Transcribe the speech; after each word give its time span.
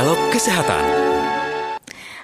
Dialog 0.00 0.32
Kesehatan. 0.32 1.09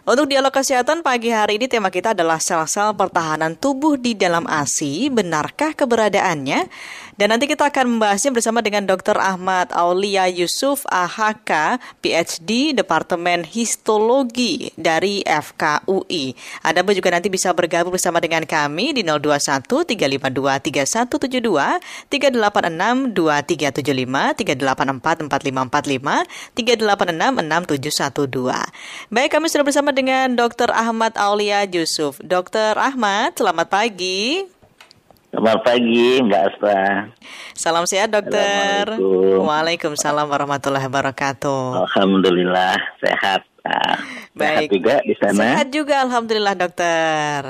Untuk 0.07 0.31
dialog 0.31 0.55
kesehatan 0.55 1.03
pagi 1.03 1.35
hari 1.35 1.59
ini 1.59 1.67
tema 1.67 1.91
kita 1.91 2.15
adalah 2.15 2.39
sel-sel 2.39 2.95
pertahanan 2.95 3.59
tubuh 3.59 3.99
di 3.99 4.15
dalam 4.15 4.47
ASI. 4.47 5.11
Benarkah 5.11 5.75
keberadaannya? 5.75 6.71
Dan 7.19 7.35
nanti 7.35 7.51
kita 7.51 7.75
akan 7.75 7.99
membahasnya 7.99 8.31
bersama 8.31 8.63
dengan 8.63 8.87
Dr. 8.87 9.19
Ahmad 9.19 9.75
Aulia 9.75 10.31
Yusuf 10.31 10.87
AHK, 10.95 11.83
PhD 11.99 12.71
Departemen 12.79 13.43
Histologi 13.43 14.71
dari 14.79 15.27
FKUI. 15.27 16.39
Anda 16.63 16.87
pun 16.87 16.95
juga 16.95 17.11
nanti 17.11 17.27
bisa 17.27 17.51
bergabung 17.51 17.91
bersama 17.91 18.23
dengan 18.23 18.47
kami 18.47 18.95
di 18.95 19.03
021 19.03 19.67
352 19.67 20.71
3172, 20.71 21.83
386 22.15 23.11
2375, 23.11 24.39
384 24.39 25.27
4545, 25.27 26.31
386 26.55 27.43
6712. 27.43 29.11
Baik, 29.11 29.31
kami 29.35 29.51
sudah 29.51 29.67
bersama 29.67 29.96
dengan 29.97 30.37
Dr. 30.37 30.69
Ahmad 30.77 31.17
Aulia 31.17 31.65
Yusuf. 31.65 32.21
Dr. 32.21 32.77
Ahmad, 32.77 33.33
selamat 33.33 33.73
pagi. 33.73 34.45
Selamat 35.33 35.65
pagi 35.65 36.21
Mbak 36.21 36.43
Aspa. 36.53 36.81
Salam 37.57 37.89
sehat 37.89 38.13
dokter. 38.13 38.93
Waalaikumsalam 39.41 40.29
warahmatullahi 40.29 40.85
wabarakatuh. 40.85 41.89
Alhamdulillah 41.89 42.77
sehat. 43.01 43.49
Baik. 44.37 44.69
Sehat 44.69 44.77
juga 44.77 44.95
di 45.01 45.15
sana. 45.17 45.41
Sehat 45.41 45.69
juga 45.73 45.95
alhamdulillah 46.05 46.55
dokter. 46.61 47.41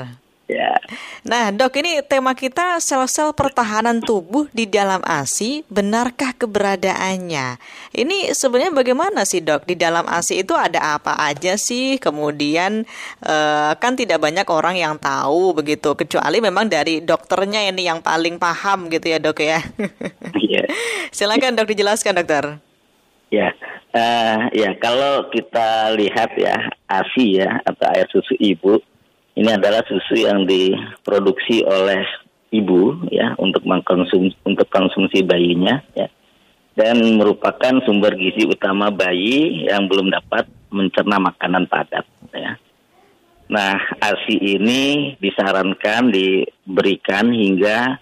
Nah, 1.27 1.51
dok, 1.51 1.75
ini 1.79 1.99
tema 2.05 2.31
kita 2.33 2.79
sel-sel 2.79 3.35
pertahanan 3.35 3.99
tubuh 3.99 4.47
di 4.55 4.63
dalam 4.63 5.03
ASI, 5.03 5.67
benarkah 5.67 6.31
keberadaannya? 6.35 7.59
Ini 7.91 8.31
sebenarnya 8.31 8.73
bagaimana 8.73 9.27
sih, 9.27 9.43
dok? 9.43 9.67
Di 9.67 9.75
dalam 9.75 10.07
ASI 10.07 10.45
itu 10.45 10.55
ada 10.55 10.95
apa 10.97 11.17
aja 11.19 11.59
sih? 11.59 11.99
Kemudian 11.99 12.87
eh, 13.25 13.71
kan 13.77 13.93
tidak 13.99 14.23
banyak 14.23 14.47
orang 14.47 14.79
yang 14.79 14.95
tahu 14.95 15.57
begitu, 15.57 15.93
kecuali 15.97 16.39
memang 16.39 16.71
dari 16.71 17.03
dokternya 17.03 17.67
ini 17.69 17.89
yang 17.89 17.99
paling 17.99 18.39
paham 18.39 18.87
gitu 18.87 19.07
ya, 19.11 19.19
dok 19.19 19.39
ya. 19.43 19.59
Iya. 20.37 20.63
Silakan 21.11 21.59
dok 21.59 21.67
dijelaskan, 21.67 22.23
dokter. 22.23 22.61
Ya. 23.33 23.51
Uh, 23.97 24.51
ya 24.53 24.75
kalau 24.77 25.31
kita 25.31 25.95
lihat 25.95 26.35
ya 26.37 26.69
ASI 26.91 27.41
ya 27.41 27.63
atau 27.65 27.87
air 27.95 28.05
susu 28.11 28.35
ibu 28.37 28.77
ini 29.37 29.49
adalah 29.53 29.85
susu 29.85 30.25
yang 30.25 30.49
diproduksi 30.49 31.61
oleh 31.61 32.01
ibu 32.49 33.05
ya 33.13 33.37
untuk 33.37 33.61
mengkonsum 33.67 34.33
untuk 34.41 34.67
konsumsi 34.71 35.21
bayinya 35.21 35.83
ya 35.93 36.09
dan 36.77 37.01
merupakan 37.17 37.81
sumber 37.85 38.13
gizi 38.17 38.45
utama 38.45 38.93
bayi 38.93 39.65
yang 39.65 39.89
belum 39.89 40.13
dapat 40.13 40.45
mencerna 40.69 41.17
makanan 41.17 41.65
padat 41.65 42.05
ya. 42.33 42.53
Nah, 43.47 43.79
ASI 44.03 44.59
ini 44.59 45.15
disarankan 45.17 46.11
diberikan 46.11 47.31
hingga 47.31 47.97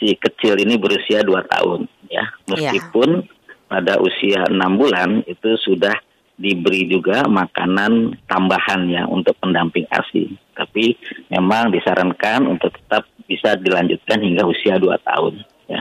si 0.00 0.16
kecil 0.16 0.56
ini 0.56 0.74
berusia 0.80 1.22
2 1.22 1.52
tahun 1.52 1.86
ya. 2.08 2.24
Meskipun 2.50 3.22
ya. 3.22 3.28
pada 3.68 4.00
usia 4.02 4.48
enam 4.48 4.74
bulan 4.80 5.22
itu 5.28 5.54
sudah 5.62 5.94
diberi 6.34 6.88
juga 6.88 7.28
makanan 7.28 8.16
tambahan 8.26 8.88
ya 8.90 9.04
untuk 9.06 9.36
pendamping 9.38 9.86
ASI. 9.92 10.45
Tapi 10.56 10.96
memang 11.28 11.68
disarankan 11.68 12.48
untuk 12.48 12.72
tetap 12.72 13.04
bisa 13.28 13.58
dilanjutkan 13.60 14.24
hingga 14.24 14.48
usia 14.48 14.80
2 14.80 14.88
tahun 15.04 15.34
ya. 15.68 15.80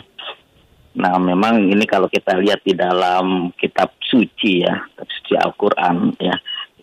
Nah, 0.96 1.16
memang 1.20 1.72
ini 1.72 1.84
kalau 1.88 2.12
kita 2.12 2.36
lihat 2.40 2.64
di 2.64 2.76
dalam 2.76 3.56
kitab 3.56 3.96
suci 4.04 4.64
ya, 4.64 4.84
kitab 4.92 5.08
suci 5.12 5.34
Al-Qur'an 5.40 5.98
ya. 6.20 6.36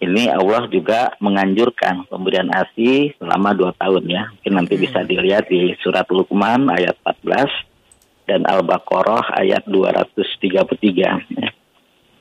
Ini 0.03 0.35
Allah 0.35 0.67
juga 0.67 1.15
menganjurkan 1.23 2.11
pemberian 2.11 2.51
ASI 2.51 3.15
selama 3.23 3.55
2 3.55 3.71
tahun 3.79 4.05
ya. 4.11 4.23
Mungkin 4.35 4.53
nanti 4.59 4.75
bisa 4.75 5.07
dilihat 5.07 5.47
di 5.47 5.79
surat 5.79 6.11
Luqman 6.11 6.67
ayat 6.75 6.99
14 7.07 8.27
dan 8.27 8.43
Al-Baqarah 8.43 9.39
ayat 9.39 9.63
233 9.71 11.39
ya. 11.39 11.49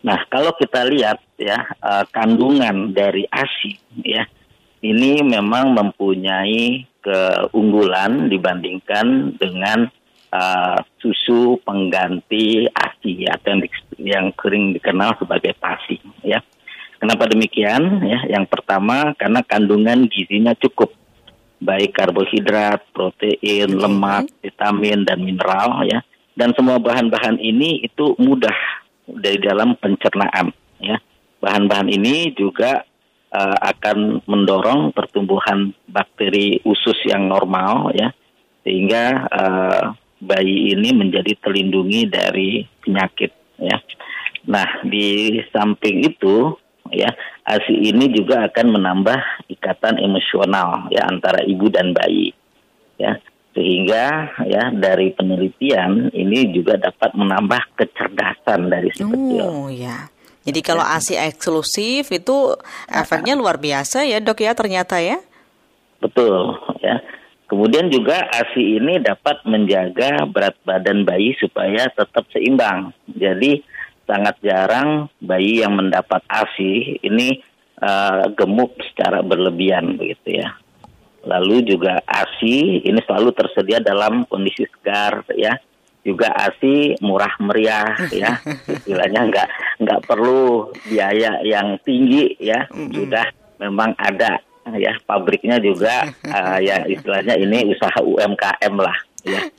Nah, 0.01 0.19
kalau 0.29 0.53
kita 0.57 0.85
lihat 0.89 1.21
ya 1.37 1.61
uh, 1.81 2.05
kandungan 2.09 2.93
dari 2.93 3.25
ASI 3.29 3.77
ya 4.01 4.25
ini 4.81 5.21
memang 5.21 5.77
mempunyai 5.77 6.89
keunggulan 7.01 8.29
dibandingkan 8.29 9.37
dengan 9.37 9.89
uh, 10.33 10.77
susu 11.01 11.57
pengganti 11.61 12.69
ASI 12.69 13.25
atau 13.29 13.57
yang, 13.57 13.61
yang 13.97 14.25
sering 14.37 14.73
dikenal 14.73 15.17
sebagai 15.17 15.53
PASI 15.57 15.97
ya. 16.25 16.41
Kenapa 17.01 17.25
demikian? 17.25 18.05
Ya, 18.05 18.21
yang 18.29 18.45
pertama 18.45 19.17
karena 19.17 19.41
kandungan 19.41 20.05
gizinya 20.05 20.53
cukup 20.53 20.93
baik 21.57 21.97
karbohidrat, 21.97 22.85
protein, 22.93 23.73
lemak, 23.73 24.29
vitamin 24.41 25.01
dan 25.01 25.21
mineral 25.21 25.81
ya. 25.89 26.05
Dan 26.37 26.53
semua 26.53 26.77
bahan-bahan 26.77 27.41
ini 27.41 27.81
itu 27.81 28.13
mudah 28.21 28.53
dari 29.09 29.41
dalam 29.41 29.73
pencernaan 29.81 30.53
ya. 30.77 31.01
Bahan-bahan 31.41 31.89
ini 31.89 32.37
juga 32.37 32.85
uh, 33.31 33.57
akan 33.59 34.21
mendorong 34.27 34.91
pertumbuhan 34.93 35.75
bakteri 35.87 36.59
usus 36.67 36.99
yang 37.07 37.27
normal 37.31 37.91
ya 37.95 38.11
sehingga 38.61 39.25
uh, 39.31 39.83
bayi 40.21 40.77
ini 40.77 40.93
menjadi 40.93 41.33
terlindungi 41.41 42.05
dari 42.05 42.61
penyakit 42.85 43.33
ya. 43.57 43.81
Nah, 44.45 44.85
di 44.85 45.37
samping 45.49 46.05
itu 46.05 46.53
ya, 46.93 47.09
ASI 47.45 47.89
ini 47.93 48.13
juga 48.13 48.45
akan 48.49 48.67
menambah 48.77 49.49
ikatan 49.49 49.97
emosional 49.97 50.89
ya 50.93 51.09
antara 51.09 51.41
ibu 51.45 51.69
dan 51.73 51.93
bayi. 51.93 52.33
Ya, 53.01 53.17
sehingga 53.57 54.29
ya 54.45 54.69
dari 54.69 55.09
penelitian 55.17 56.13
ini 56.13 56.53
juga 56.53 56.77
dapat 56.77 57.17
menambah 57.17 57.73
kecerdasan 57.81 58.69
dari 58.69 58.93
si 58.93 59.01
kecil. 59.01 59.41
Oh 59.41 59.69
ya. 59.73 60.10
Jadi 60.41 60.59
kalau 60.65 60.81
ASI 60.81 61.21
eksklusif 61.21 62.09
itu 62.09 62.57
efeknya 62.89 63.37
luar 63.37 63.61
biasa 63.61 64.09
ya 64.09 64.17
dok 64.17 64.41
ya 64.41 64.57
ternyata 64.57 64.97
ya. 64.97 65.21
Betul 66.01 66.57
ya. 66.81 66.97
Kemudian 67.45 67.91
juga 67.91 68.25
ASI 68.31 68.79
ini 68.79 68.97
dapat 69.03 69.43
menjaga 69.43 70.23
berat 70.25 70.55
badan 70.63 71.03
bayi 71.03 71.35
supaya 71.37 71.91
tetap 71.93 72.25
seimbang. 72.31 72.95
Jadi 73.11 73.61
sangat 74.07 74.39
jarang 74.41 75.11
bayi 75.21 75.61
yang 75.61 75.77
mendapat 75.77 76.23
ASI 76.31 77.03
ini 77.05 77.43
uh, 77.77 78.31
gemuk 78.33 78.79
secara 78.91 79.21
berlebihan 79.21 79.99
begitu 79.99 80.41
ya. 80.41 80.57
Lalu 81.21 81.69
juga 81.69 82.01
ASI 82.07 82.81
ini 82.81 82.97
selalu 83.05 83.29
tersedia 83.37 83.77
dalam 83.77 84.25
kondisi 84.25 84.65
segar 84.65 85.21
ya. 85.37 85.53
Juga 86.01 86.33
ASI 86.33 86.97
murah 87.01 87.33
meriah 87.37 87.93
ya. 88.09 88.41
Istilahnya 88.81 89.21
nggak 89.29 89.47
nggak 89.85 89.99
perlu 90.05 90.73
biaya 90.89 91.41
yang 91.45 91.77
tinggi 91.85 92.37
ya. 92.41 92.65
Sudah 92.71 93.29
memang 93.61 93.93
ada 94.01 94.41
ya 94.77 94.93
pabriknya 95.05 95.57
juga 95.57 96.09
uh, 96.29 96.59
ya 96.67 96.85
istilahnya 96.85 97.33
ini 97.37 97.73
usaha 97.73 97.97
UMKM 98.01 98.73
lah 98.77 98.97
ya. 99.25 99.41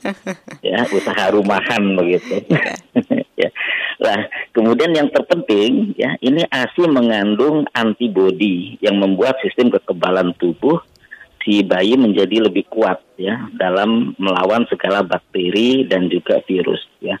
Ya, 0.63 0.79
usaha 0.87 1.27
rumahan 1.27 1.83
begitu. 1.99 2.39
ya. 3.35 3.51
Nah, 3.99 4.19
kemudian 4.55 4.95
yang 4.95 5.11
terpenting 5.11 5.91
ya, 5.99 6.15
ini 6.23 6.47
ASI 6.47 6.87
mengandung 6.87 7.67
antibodi 7.75 8.79
yang 8.79 8.95
membuat 8.95 9.39
sistem 9.43 9.67
kekebalan 9.75 10.31
tubuh 10.39 10.79
si 11.43 11.61
bayi 11.61 11.99
menjadi 11.99 12.47
lebih 12.47 12.65
kuat 12.71 13.03
ya 13.19 13.51
dalam 13.55 14.15
melawan 14.15 14.63
segala 14.71 15.03
bakteri 15.03 15.83
dan 15.85 16.07
juga 16.07 16.39
virus 16.47 16.81
ya. 17.03 17.19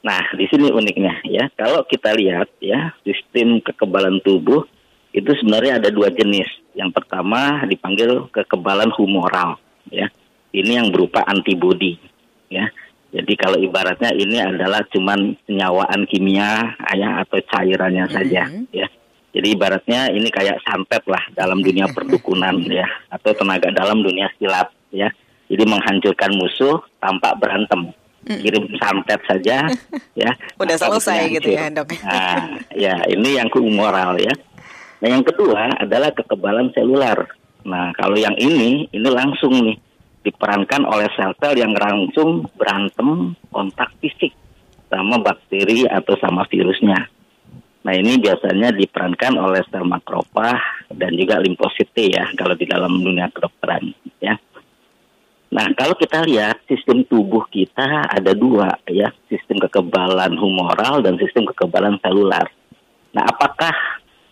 Nah, 0.00 0.32
di 0.32 0.48
sini 0.48 0.72
uniknya 0.72 1.20
ya. 1.28 1.48
Kalau 1.54 1.84
kita 1.84 2.16
lihat 2.16 2.48
ya, 2.60 2.92
sistem 3.04 3.60
kekebalan 3.60 4.20
tubuh 4.24 4.64
itu 5.12 5.30
sebenarnya 5.38 5.82
ada 5.82 5.90
dua 5.92 6.08
jenis. 6.10 6.48
Yang 6.72 7.02
pertama 7.02 7.66
dipanggil 7.68 8.30
kekebalan 8.32 8.90
humoral 8.96 9.60
ya. 9.92 10.08
Ini 10.50 10.82
yang 10.82 10.88
berupa 10.90 11.22
antibodi 11.28 12.00
ya. 12.50 12.66
Jadi 13.10 13.34
kalau 13.34 13.58
ibaratnya 13.58 14.14
ini 14.14 14.38
adalah 14.38 14.86
cuman 14.86 15.34
penyawaan 15.42 16.06
kimia 16.06 16.78
ya 16.78 17.08
atau 17.26 17.42
cairannya 17.42 18.06
saja 18.06 18.46
mm 18.46 18.54
-hmm. 18.54 18.64
ya. 18.70 18.86
Jadi 19.30 19.54
ibaratnya 19.54 20.10
ini 20.10 20.26
kayak 20.26 20.58
santet 20.66 21.06
lah 21.06 21.22
dalam 21.38 21.62
dunia 21.62 21.86
perdukunan 21.96 22.58
ya 22.66 22.86
atau 23.10 23.30
tenaga 23.34 23.70
dalam 23.70 24.02
dunia 24.02 24.30
silat 24.38 24.70
ya. 24.90 25.10
Jadi 25.50 25.66
menghancurkan 25.66 26.30
musuh 26.38 26.78
tanpa 27.02 27.34
berantem. 27.34 27.90
Kirim 28.20 28.68
santet 28.76 29.18
saja 29.24 29.66
ya. 30.22 30.30
Udah 30.60 30.76
selesai 30.76 31.32
gitu 31.40 31.56
ya, 31.56 31.72
Dok. 31.72 31.98
Nah, 32.04 32.60
ya 32.76 32.94
ini 33.08 33.40
yang 33.40 33.48
moral 33.72 34.20
ya. 34.20 34.30
Nah, 35.00 35.08
yang 35.08 35.24
kedua 35.24 35.80
adalah 35.80 36.12
kekebalan 36.12 36.68
seluler. 36.76 37.24
Nah, 37.64 37.90
kalau 37.96 38.20
yang 38.20 38.36
ini 38.36 38.86
ini 38.92 39.08
langsung 39.08 39.56
nih 39.64 39.76
diperankan 40.20 40.84
oleh 40.84 41.08
sel-sel 41.16 41.56
yang 41.56 41.72
langsung 41.72 42.44
berantem 42.60 43.32
kontak 43.48 43.88
fisik 44.04 44.36
sama 44.92 45.16
bakteri 45.22 45.88
atau 45.88 46.14
sama 46.20 46.44
virusnya. 46.50 47.08
Nah 47.80 47.96
ini 47.96 48.20
biasanya 48.20 48.76
diperankan 48.76 49.40
oleh 49.40 49.64
sel 49.72 49.88
makrofag 49.88 50.60
dan 50.92 51.16
juga 51.16 51.40
limfosit 51.40 51.88
T 51.96 52.12
ya 52.12 52.28
kalau 52.36 52.52
di 52.52 52.68
dalam 52.68 53.00
dunia 53.00 53.32
kedokteran 53.32 53.96
ya. 54.20 54.36
Nah 55.50 55.66
kalau 55.72 55.96
kita 55.96 56.28
lihat 56.28 56.60
sistem 56.68 57.08
tubuh 57.08 57.48
kita 57.48 58.04
ada 58.04 58.36
dua 58.36 58.76
ya 58.84 59.08
sistem 59.32 59.64
kekebalan 59.64 60.36
humoral 60.36 61.00
dan 61.00 61.16
sistem 61.16 61.48
kekebalan 61.48 61.96
selular. 62.04 62.52
Nah 63.16 63.24
apakah 63.24 63.72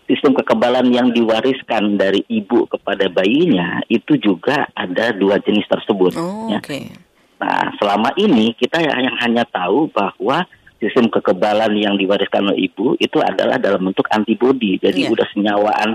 sistem 0.05 0.37
kekebalan 0.37 0.93
yang 0.93 1.09
diwariskan 1.09 1.97
dari 1.97 2.21
ibu 2.29 2.69
kepada 2.69 3.09
bayinya 3.09 3.81
itu 3.89 4.13
juga 4.21 4.69
ada 4.77 5.09
dua 5.09 5.41
jenis 5.41 5.65
tersebut. 5.65 6.13
Oh, 6.21 6.53
ya. 6.53 6.61
Okay. 6.61 6.93
Nah 7.41 7.73
selama 7.81 8.13
ini 8.13 8.53
kita 8.53 8.77
yang 8.77 9.09
hanya 9.25 9.41
tahu 9.49 9.89
bahwa 9.89 10.45
sistem 10.79 11.11
kekebalan 11.11 11.75
yang 11.75 11.99
diwariskan 11.99 12.49
oleh 12.49 12.71
ibu 12.71 12.95
itu 12.97 13.19
adalah 13.19 13.59
dalam 13.59 13.91
bentuk 13.91 14.07
antibodi. 14.09 14.79
Jadi 14.79 15.05
yeah. 15.05 15.13
udah 15.13 15.27
senyawaan. 15.35 15.89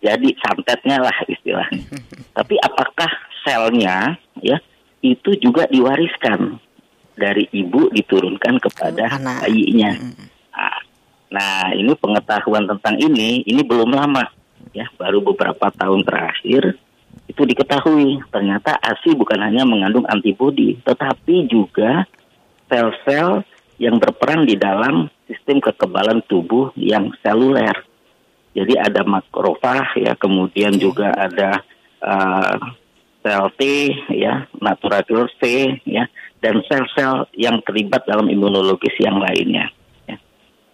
Jadi 0.00 0.36
santetnya 0.40 1.00
lah 1.00 1.16
istilahnya. 1.28 1.84
Tapi 2.36 2.56
apakah 2.60 3.08
selnya 3.44 4.16
ya 4.40 4.58
itu 5.04 5.36
juga 5.36 5.68
diwariskan 5.68 6.56
dari 7.14 7.46
ibu 7.52 7.92
diturunkan 7.92 8.58
kepada 8.58 9.20
Anak. 9.20 9.46
bayinya. 9.46 9.92
Nah, 10.50 10.80
nah, 11.30 11.64
ini 11.76 11.92
pengetahuan 11.94 12.66
tentang 12.66 12.98
ini 12.98 13.44
ini 13.44 13.62
belum 13.62 13.92
lama 13.94 14.24
ya, 14.74 14.88
baru 14.98 15.22
beberapa 15.22 15.70
tahun 15.70 16.02
terakhir 16.02 16.74
itu 17.30 17.42
diketahui 17.46 18.20
ternyata 18.28 18.76
ASI 18.82 19.14
bukan 19.14 19.38
hanya 19.40 19.62
mengandung 19.62 20.04
antibodi, 20.10 20.76
tetapi 20.82 21.46
juga 21.46 22.04
sel-sel 22.68 23.46
yang 23.78 23.98
berperan 23.98 24.46
di 24.46 24.54
dalam 24.54 25.10
sistem 25.26 25.58
kekebalan 25.58 26.22
tubuh 26.30 26.70
yang 26.78 27.10
seluler. 27.24 27.74
Jadi 28.54 28.78
ada 28.78 29.02
makrofag 29.02 29.98
ya, 29.98 30.14
kemudian 30.14 30.78
juga 30.78 31.10
ada 31.10 31.58
uh, 31.98 32.54
sel 33.18 33.50
T 33.58 33.62
ya, 34.14 34.46
natural 34.62 35.02
killer 35.02 35.26
C 35.42 35.74
ya, 35.82 36.06
dan 36.38 36.62
sel-sel 36.70 37.26
yang 37.34 37.58
terlibat 37.66 38.06
dalam 38.06 38.30
imunologis 38.30 38.94
yang 39.02 39.18
lainnya. 39.18 39.74
Ya. 40.06 40.16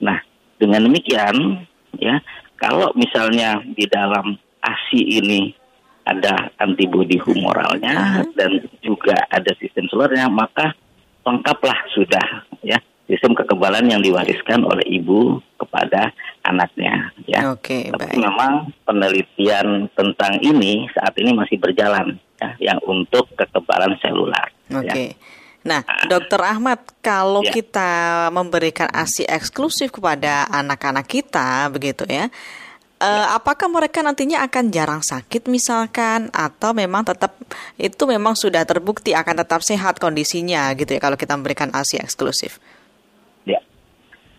Nah, 0.05 0.19
dengan 0.61 0.85
demikian 0.93 1.64
ya, 1.96 2.20
kalau 2.61 2.93
misalnya 2.93 3.64
di 3.64 3.88
dalam 3.88 4.37
ASI 4.61 5.00
ini 5.00 5.56
ada 6.05 6.53
antibodi 6.61 7.17
humoralnya 7.17 7.96
uh 7.96 8.05
-huh. 8.20 8.25
dan 8.37 8.61
juga 8.85 9.17
ada 9.32 9.56
sistem 9.56 9.88
selulernya, 9.88 10.29
maka 10.29 10.76
lengkaplah 11.25 11.76
sudah 11.96 12.44
ya 12.61 12.76
sistem 13.11 13.35
kekebalan 13.35 13.91
yang 13.91 13.99
diwariskan 13.99 14.62
oleh 14.62 14.87
ibu 14.87 15.43
kepada 15.59 16.15
anaknya 16.47 17.11
ya. 17.27 17.51
Oke, 17.51 17.91
okay, 17.91 17.93
Tapi 17.93 18.17
baik. 18.17 18.23
memang 18.23 18.53
penelitian 18.87 19.91
tentang 19.99 20.39
ini 20.41 20.87
saat 20.95 21.12
ini 21.19 21.35
masih 21.35 21.59
berjalan 21.59 22.17
ya 22.39 22.73
yang 22.73 22.79
untuk 22.87 23.27
kekebalan 23.35 23.99
selular. 23.99 24.47
Oke. 24.71 24.87
Okay. 24.87 25.09
Ya. 25.11 25.29
Nah, 25.61 25.85
Dokter 26.09 26.41
Ahmad, 26.41 26.81
kalau 27.05 27.45
ya. 27.45 27.53
kita 27.53 27.91
memberikan 28.33 28.89
ASI 28.89 29.29
eksklusif 29.29 29.93
kepada 29.93 30.49
anak-anak 30.49 31.05
kita 31.05 31.69
begitu 31.69 32.09
ya, 32.09 32.33
Uh, 33.01 33.33
apakah 33.33 33.65
mereka 33.73 34.05
nantinya 34.05 34.45
akan 34.45 34.69
jarang 34.69 35.01
sakit 35.01 35.49
misalkan 35.49 36.29
atau 36.37 36.77
memang 36.77 37.01
tetap 37.01 37.33
itu 37.81 38.05
memang 38.05 38.37
sudah 38.37 38.61
terbukti 38.69 39.17
akan 39.17 39.41
tetap 39.41 39.65
sehat 39.65 39.97
kondisinya 39.97 40.69
gitu 40.77 40.93
ya 40.93 41.01
kalau 41.01 41.17
kita 41.17 41.33
memberikan 41.33 41.73
ASI 41.73 41.97
eksklusif? 41.97 42.61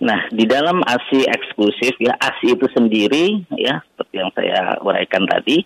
Nah, 0.01 0.25
di 0.33 0.50
dalam 0.50 0.81
ASI 0.81 1.30
eksklusif 1.30 1.94
ya 2.01 2.18
ASI 2.18 2.57
itu 2.57 2.65
sendiri 2.74 3.45
ya 3.53 3.86
seperti 3.86 4.15
yang 4.18 4.33
saya 4.33 4.81
uraikan 4.81 5.30
tadi 5.30 5.62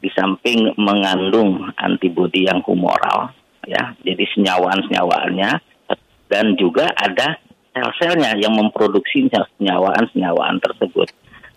di 0.00 0.08
samping 0.12 0.76
mengandung 0.76 1.72
antibodi 1.80 2.44
yang 2.44 2.60
humoral 2.68 3.32
ya. 3.64 3.96
Jadi 4.04 4.24
senyawaan-senyawaannya 4.36 5.50
dan 6.28 6.46
juga 6.60 6.92
ada 6.92 7.40
sel-selnya 7.72 8.36
yang 8.36 8.52
memproduksi 8.52 9.32
senyawaan-senyawaan 9.32 10.60
tersebut. 10.60 11.08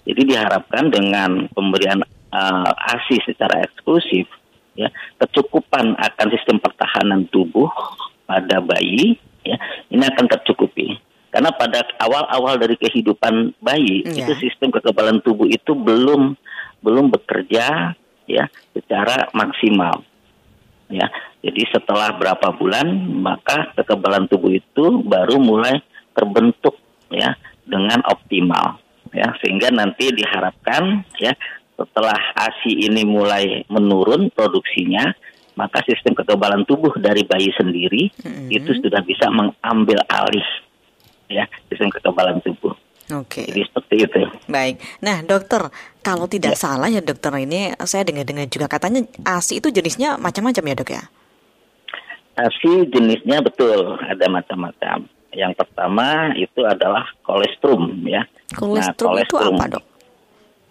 Jadi 0.08 0.22
diharapkan 0.24 0.96
dengan 0.96 1.52
pemberian 1.52 2.08
uh, 2.32 2.72
ASI 2.96 3.20
secara 3.28 3.68
eksklusif 3.68 4.28
ya 4.74 4.90
kecukupan 5.22 5.94
akan 6.00 6.28
sistem 6.34 6.58
pertahanan 6.58 7.30
tubuh 7.30 7.70
pada 8.26 8.58
bayi 8.64 9.20
ya 9.46 9.60
ini 9.94 10.02
akan 10.02 10.26
tercukupi 10.26 10.98
karena 11.34 11.50
pada 11.50 11.82
awal-awal 11.98 12.62
dari 12.62 12.78
kehidupan 12.78 13.58
bayi 13.58 14.06
yeah. 14.06 14.22
itu 14.22 14.38
sistem 14.38 14.70
kekebalan 14.70 15.18
tubuh 15.26 15.50
itu 15.50 15.74
belum 15.74 16.38
belum 16.86 17.10
bekerja 17.10 17.98
ya 18.30 18.46
secara 18.78 19.34
maksimal. 19.34 20.06
Ya. 20.94 21.10
Jadi 21.42 21.66
setelah 21.74 22.14
berapa 22.16 22.54
bulan 22.54 22.86
maka 23.18 23.74
kekebalan 23.74 24.30
tubuh 24.30 24.54
itu 24.54 25.02
baru 25.02 25.42
mulai 25.42 25.82
terbentuk 26.14 26.78
ya 27.10 27.34
dengan 27.66 28.06
optimal 28.06 28.78
ya 29.10 29.34
sehingga 29.42 29.74
nanti 29.74 30.14
diharapkan 30.14 31.02
ya 31.18 31.34
setelah 31.74 32.16
ASI 32.38 32.86
ini 32.90 33.02
mulai 33.04 33.66
menurun 33.68 34.30
produksinya 34.30 35.10
maka 35.54 35.82
sistem 35.86 36.18
kekebalan 36.18 36.66
tubuh 36.66 36.94
dari 36.98 37.26
bayi 37.26 37.50
sendiri 37.54 38.10
mm 38.14 38.30
-hmm. 38.30 38.48
itu 38.50 38.72
sudah 38.82 39.02
bisa 39.06 39.30
mengambil 39.30 40.02
alih 40.10 40.48
ya 41.34 41.46
sistem 41.68 41.90
kekebalan 41.90 42.38
tubuh. 42.46 42.78
Oke. 43.12 43.44
Okay. 43.44 43.46
Jadi 43.52 43.62
seperti 43.68 43.96
itu. 44.08 44.20
Baik. 44.48 44.76
Nah, 45.04 45.20
dokter, 45.28 45.68
kalau 46.00 46.26
tidak 46.32 46.56
ya. 46.56 46.60
salah 46.60 46.88
ya 46.88 47.04
dokter 47.04 47.36
ini 47.36 47.76
saya 47.84 48.08
dengar-dengar 48.08 48.48
juga 48.48 48.72
katanya 48.72 49.04
ASI 49.28 49.60
itu 49.60 49.68
jenisnya 49.76 50.16
macam-macam 50.16 50.64
ya 50.64 50.76
dok 50.80 50.92
ya? 50.96 51.04
ASI 52.40 52.88
jenisnya 52.88 53.44
betul 53.44 54.00
ada 54.00 54.26
macam-macam. 54.32 55.06
Yang 55.34 55.54
pertama 55.58 56.32
itu 56.38 56.62
adalah 56.64 57.04
kolestrum 57.26 58.06
ya. 58.08 58.24
Kolestrum, 58.56 59.18
nah, 59.18 59.26
kolestrum 59.28 59.52
itu 59.52 59.58
apa 59.60 59.66
dok? 59.78 59.86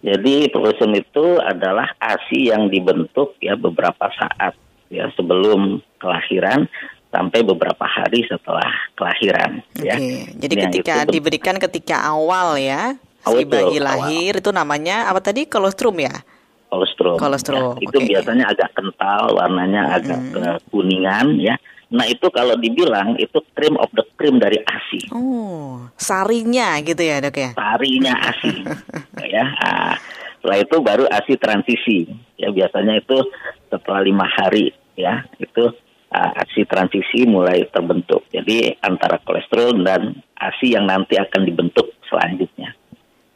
Jadi 0.03 0.35
kolestrum 0.51 0.93
itu 0.97 1.27
adalah 1.39 1.95
ASI 2.01 2.51
yang 2.51 2.73
dibentuk 2.73 3.37
ya 3.39 3.55
beberapa 3.55 4.09
saat 4.11 4.57
ya 4.91 5.07
sebelum 5.15 5.85
kelahiran 6.03 6.67
sampai 7.13 7.45
beberapa 7.45 7.85
hari 7.85 8.25
setelah 8.25 8.67
kelahiran 8.97 9.61
okay. 9.77 9.87
ya. 9.87 9.97
Jadi 10.33 10.55
nah, 10.57 10.63
ketika 10.67 10.95
itu, 11.05 11.13
diberikan 11.21 11.57
ketika 11.61 11.97
awal 12.09 12.57
ya 12.57 12.97
oh, 13.29 13.37
si 13.37 13.45
bayi 13.45 13.77
lahir 13.79 14.41
awal. 14.41 14.43
itu 14.43 14.51
namanya 14.51 15.13
apa 15.13 15.21
tadi 15.21 15.45
kolostrum 15.45 16.01
ya? 16.01 16.25
Kolostrum. 16.73 17.21
Kolostrum. 17.21 17.77
Ya, 17.77 17.85
itu 17.85 17.99
okay. 18.01 18.09
biasanya 18.17 18.49
agak 18.49 18.73
kental, 18.73 19.37
warnanya 19.37 20.01
agak 20.01 20.21
hmm. 20.33 20.73
kuningan 20.73 21.37
ya. 21.37 21.61
Nah 21.93 22.09
itu 22.09 22.25
kalau 22.33 22.57
dibilang 22.57 23.21
itu 23.21 23.37
cream 23.53 23.77
of 23.77 23.93
the 23.93 24.01
cream 24.17 24.41
dari 24.41 24.57
ASI. 24.65 25.13
Oh, 25.13 25.85
sarinya 26.01 26.81
gitu 26.81 27.05
ya 27.05 27.21
dok 27.21 27.37
ya? 27.37 27.53
Sarinya 27.53 28.17
ASI. 28.17 28.65
ya. 29.37 29.45
Nah, 29.45 30.01
setelah 30.41 30.59
itu 30.65 30.77
baru 30.81 31.05
ASI 31.13 31.35
transisi. 31.37 31.99
Ya 32.41 32.49
biasanya 32.49 33.05
itu 33.05 33.21
setelah 33.69 34.01
lima 34.01 34.25
hari 34.25 34.73
ya 34.97 35.29
itu 35.37 35.77
uh, 36.13 36.33
aksi 36.37 36.69
transisi 36.69 37.25
mulai 37.25 37.65
terbentuk. 37.73 38.29
Jadi 38.29 38.77
antara 38.85 39.19
kolesterol 39.25 39.81
dan 39.81 40.13
ASI 40.37 40.77
yang 40.77 40.87
nanti 40.87 41.17
akan 41.17 41.43
dibentuk 41.49 41.97
selanjutnya. 42.07 42.77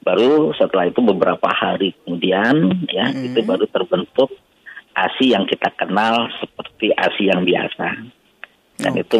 Baru 0.04 0.54
setelah 0.54 0.86
itu 0.86 1.02
beberapa 1.02 1.50
hari 1.50 1.96
kemudian 2.04 2.86
ya 2.86 3.10
hmm. 3.10 3.32
itu 3.32 3.40
baru 3.42 3.66
terbentuk 3.66 4.30
ASI 4.94 5.34
yang 5.34 5.48
kita 5.48 5.72
kenal 5.74 6.30
seperti 6.38 6.94
ASI 6.94 7.24
yang 7.32 7.42
biasa. 7.42 7.88
Dan 8.76 8.92
okay. 8.92 9.02
itu 9.02 9.16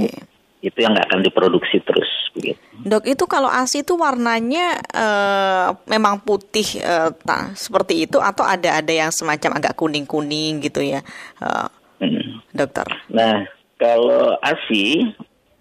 itu 0.64 0.78
yang 0.82 0.96
nggak 0.96 1.08
akan 1.12 1.22
diproduksi 1.22 1.78
terus 1.84 2.08
begitu. 2.34 2.60
Dok, 2.82 3.04
itu 3.08 3.24
kalau 3.28 3.48
ASI 3.48 3.84
itu 3.84 3.94
warnanya 3.96 4.80
uh, 4.92 5.68
memang 5.88 6.20
putih 6.24 6.80
uh, 6.82 7.12
tak, 7.12 7.56
seperti 7.56 8.08
itu 8.08 8.18
atau 8.20 8.44
ada 8.44 8.80
ada 8.80 8.92
yang 8.92 9.12
semacam 9.12 9.60
agak 9.62 9.76
kuning-kuning 9.78 10.60
gitu 10.64 10.84
ya? 10.84 11.00
Uh, 11.40 11.68
Hmm. 12.00 12.44
Dokter. 12.52 12.86
Nah, 13.12 13.48
kalau 13.80 14.36
ASI, 14.40 15.14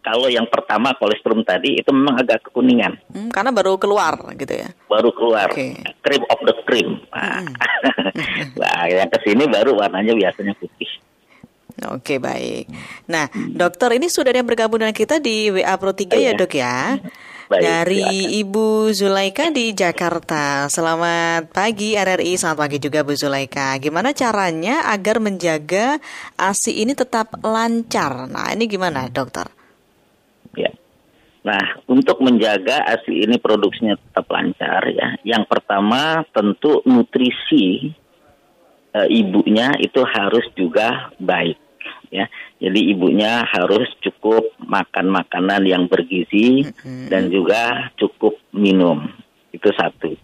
kalau 0.06 0.30
yang 0.30 0.46
pertama 0.46 0.94
kolestrum 0.96 1.42
tadi 1.42 1.82
itu 1.82 1.90
memang 1.90 2.22
agak 2.22 2.46
kekuningan. 2.50 3.00
Hmm, 3.10 3.34
karena 3.34 3.50
baru 3.50 3.80
keluar 3.82 4.20
gitu 4.38 4.54
ya. 4.54 4.70
Baru 4.86 5.10
keluar. 5.16 5.50
Okay. 5.50 5.82
Cream 6.06 6.24
of 6.30 6.40
the 6.46 6.54
cream. 6.70 7.02
Nah, 7.10 7.42
hmm. 7.42 7.56
nah 8.62 8.86
yang 8.86 9.10
ke 9.10 9.20
sini 9.26 9.50
baru 9.50 9.74
warnanya 9.74 10.14
biasanya 10.14 10.54
putih. 10.62 10.90
Oke 11.76 12.24
baik. 12.24 12.72
Nah 13.12 13.28
dokter 13.52 14.00
ini 14.00 14.08
sudah 14.08 14.32
ada 14.32 14.40
yang 14.40 14.48
bergabung 14.48 14.80
dengan 14.80 14.96
kita 14.96 15.20
di 15.20 15.52
WA 15.52 15.76
Pro 15.76 15.92
3 15.92 16.16
ya 16.16 16.32
dok 16.32 16.54
ya. 16.56 16.96
Baik, 17.46 17.62
dari 17.62 18.02
silakan. 18.02 18.40
Ibu 18.42 18.68
Zulaika 18.90 19.46
di 19.54 19.66
Jakarta. 19.76 20.66
Selamat 20.66 21.52
pagi 21.54 21.94
RRI, 21.94 22.42
selamat 22.42 22.58
pagi 22.58 22.78
juga 22.82 23.06
Bu 23.06 23.14
Zulaika. 23.14 23.78
Gimana 23.78 24.18
caranya 24.18 24.90
agar 24.90 25.22
menjaga 25.22 26.02
ASI 26.42 26.82
ini 26.82 26.98
tetap 26.98 27.38
lancar? 27.46 28.26
Nah 28.32 28.50
ini 28.50 28.66
gimana 28.66 29.06
dokter? 29.14 29.46
Ya, 30.58 30.74
Nah, 31.46 31.78
untuk 31.86 32.26
menjaga 32.26 32.82
ASI 32.90 33.30
ini 33.30 33.38
produksinya 33.38 33.94
tetap 33.94 34.26
lancar 34.34 34.82
ya. 34.90 35.14
Yang 35.22 35.46
pertama 35.46 36.26
tentu 36.34 36.82
nutrisi 36.90 37.94
e, 38.90 39.00
ibunya 39.14 39.78
itu 39.78 40.02
harus 40.02 40.50
juga 40.58 41.14
baik 41.22 41.65
ya. 42.10 42.26
Jadi 42.62 42.96
ibunya 42.96 43.44
harus 43.46 43.90
cukup 44.02 44.56
makan 44.62 45.12
makanan 45.12 45.68
yang 45.68 45.86
bergizi 45.92 46.66
mm-hmm. 46.66 47.08
dan 47.12 47.30
juga 47.30 47.92
cukup 48.00 48.40
minum. 48.56 49.06
Itu 49.52 49.72
satu. 49.76 50.16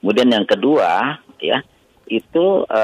Kemudian 0.00 0.32
yang 0.32 0.44
kedua 0.44 1.20
ya, 1.40 1.64
itu 2.08 2.46
e, 2.68 2.82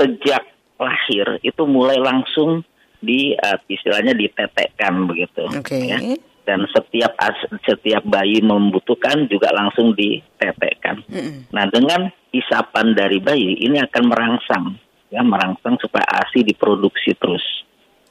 sejak 0.00 0.44
lahir 0.76 1.40
itu 1.40 1.62
mulai 1.64 1.96
langsung 1.96 2.64
di 3.00 3.36
uh, 3.36 3.60
istilahnya 3.68 4.16
ditetekkan 4.16 5.04
begitu 5.08 5.44
okay. 5.52 5.92
ya 5.92 5.98
dan 6.46 6.62
setiap 6.70 7.12
as, 7.18 7.36
setiap 7.66 8.06
bayi 8.06 8.38
membutuhkan 8.38 9.26
juga 9.26 9.50
langsung 9.50 9.92
ditetekkan. 9.98 11.02
Mm. 11.10 11.50
Nah 11.50 11.66
dengan 11.68 12.06
isapan 12.30 12.94
dari 12.94 13.18
bayi 13.18 13.58
ini 13.66 13.82
akan 13.82 14.04
merangsang 14.06 14.66
ya 15.10 15.22
merangsang 15.22 15.78
supaya 15.78 16.04
ASI 16.22 16.42
diproduksi 16.42 17.14
terus. 17.16 17.44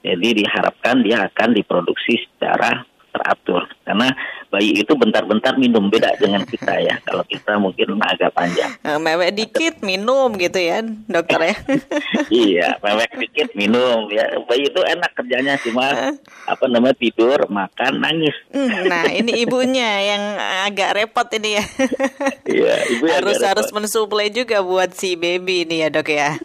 Jadi 0.05 0.45
diharapkan 0.45 1.01
dia 1.01 1.25
akan 1.25 1.57
diproduksi 1.57 2.21
secara 2.21 2.85
teratur 3.09 3.65
karena 3.81 4.11
bayi 4.55 4.71
itu 4.71 4.95
bentar-bentar 4.95 5.59
minum. 5.59 5.91
Beda 5.91 6.15
dengan 6.15 6.47
kita 6.47 6.79
ya. 6.79 6.95
Kalau 7.03 7.27
kita 7.27 7.59
mungkin 7.59 7.99
agak 7.99 8.31
panjang. 8.31 8.71
Eh, 8.85 9.01
mewek 9.01 9.33
dikit 9.33 9.81
minum 9.81 10.29
gitu 10.37 10.61
ya 10.61 10.85
dokter 11.09 11.41
ya. 11.41 11.55
Iya 12.29 12.67
mewek 12.79 13.17
dikit 13.17 13.49
minum. 13.57 14.07
Ya 14.13 14.29
bayi 14.45 14.69
itu 14.69 14.77
enak 14.77 15.11
kerjanya 15.17 15.57
cuma 15.59 16.13
apa 16.45 16.65
namanya 16.69 16.93
tidur 16.95 17.49
makan 17.49 17.97
nangis. 17.97 18.35
Hmm, 18.53 18.85
nah 18.85 19.09
ini 19.09 19.41
ibunya 19.41 19.89
yang 20.15 20.23
agak 20.69 21.01
repot 21.01 21.27
ini 21.35 21.59
ya. 21.59 21.65
Iya 22.45 22.75
ibu 22.93 23.03
harus 23.09 23.41
harus 23.41 23.67
mensuplai 23.73 24.29
juga 24.29 24.61
buat 24.61 24.93
si 24.93 25.17
baby 25.17 25.65
ini 25.65 25.81
ya 25.81 25.89
dok 25.89 26.09
ya. 26.13 26.37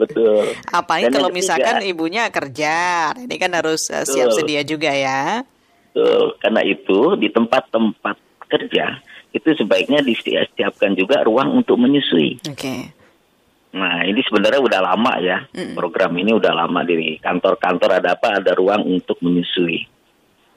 Betul. 0.00 0.56
Apalagi 0.72 1.12
kalau 1.12 1.28
misalkan 1.28 1.84
ibunya 1.84 2.32
kerja 2.32 3.12
ini 3.20 3.36
kan 3.36 3.52
harus 3.52 3.92
uh, 3.92 4.08
siap 4.08 4.32
sedia 4.32 4.64
juga 4.64 4.90
ya 4.96 5.44
Betul. 5.92 6.40
Karena 6.40 6.64
itu 6.64 7.20
di 7.20 7.28
tempat-tempat 7.28 8.16
kerja 8.48 8.96
itu 9.32 9.48
sebaiknya 9.56 10.00
disiapkan 10.04 10.92
juga 10.96 11.24
ruang 11.24 11.60
untuk 11.60 11.80
menyusui. 11.80 12.40
Oke. 12.48 12.56
Okay. 12.56 12.80
Nah 13.72 14.04
ini 14.04 14.20
sebenarnya 14.20 14.60
udah 14.60 14.80
lama 14.84 15.12
ya 15.20 15.38
mm. 15.48 15.72
program 15.72 16.12
ini 16.20 16.36
udah 16.36 16.52
lama 16.52 16.84
di 16.84 17.16
kantor-kantor 17.16 18.04
ada 18.04 18.12
apa 18.16 18.40
ada 18.40 18.52
ruang 18.52 18.84
untuk 18.84 19.16
menyusui. 19.24 19.88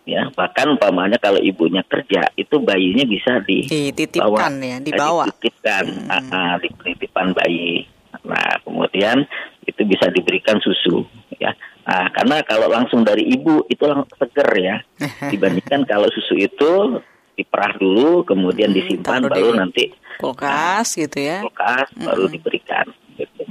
Ya 0.03 0.27
bahkan 0.35 0.75
umpamanya 0.75 1.15
kalau 1.17 1.39
ibunya 1.39 1.81
kerja 1.87 2.27
itu 2.35 2.59
bayinya 2.59 3.07
bisa 3.07 3.39
di 3.43 3.63
dititipkan 3.67 4.59
ya 4.59 4.77
dibawa. 4.83 5.31
Dititipkan, 5.31 5.83
mm. 6.11 6.31
uh, 6.31 6.55
di 6.59 6.67
penitipan 6.75 7.31
bayi. 7.31 7.87
Nah 8.27 8.59
kemudian 8.67 9.23
itu 9.65 9.81
bisa 9.85 10.07
diberikan 10.13 10.57
susu 10.61 11.05
ya. 11.41 11.51
Nah, 11.85 12.09
karena 12.09 12.41
kalau 12.41 12.65
langsung 12.65 13.05
dari 13.05 13.21
ibu 13.29 13.65
itu 13.69 13.85
langsung 13.85 14.09
seger 14.17 14.49
ya, 14.57 14.75
dibandingkan 15.33 15.85
kalau 15.85 16.09
susu 16.09 16.37
itu 16.37 17.01
diperah 17.35 17.75
dulu, 17.77 18.23
kemudian 18.25 18.71
hmm, 18.71 18.77
disimpan, 18.79 19.21
baru 19.27 19.51
di 19.53 19.59
nanti 19.59 19.83
kulkas 20.17 20.95
nah, 20.95 21.01
gitu 21.05 21.17
ya, 21.19 21.37
kulkas 21.43 21.87
hmm. 21.93 22.05
baru 22.07 22.23
diberikan. 22.31 22.85
Gitu. 23.15 23.43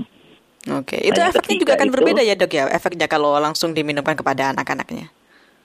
Oke, 0.72 0.96
itu 0.96 1.20
nah, 1.20 1.28
efeknya 1.28 1.56
juga 1.60 1.72
akan 1.76 1.88
itu, 1.92 1.94
berbeda 1.94 2.22
ya 2.24 2.34
dok 2.40 2.52
ya, 2.56 2.64
efeknya 2.72 3.06
kalau 3.06 3.36
langsung 3.36 3.76
diminumkan 3.76 4.16
kepada 4.16 4.56
anak-anaknya. 4.56 5.12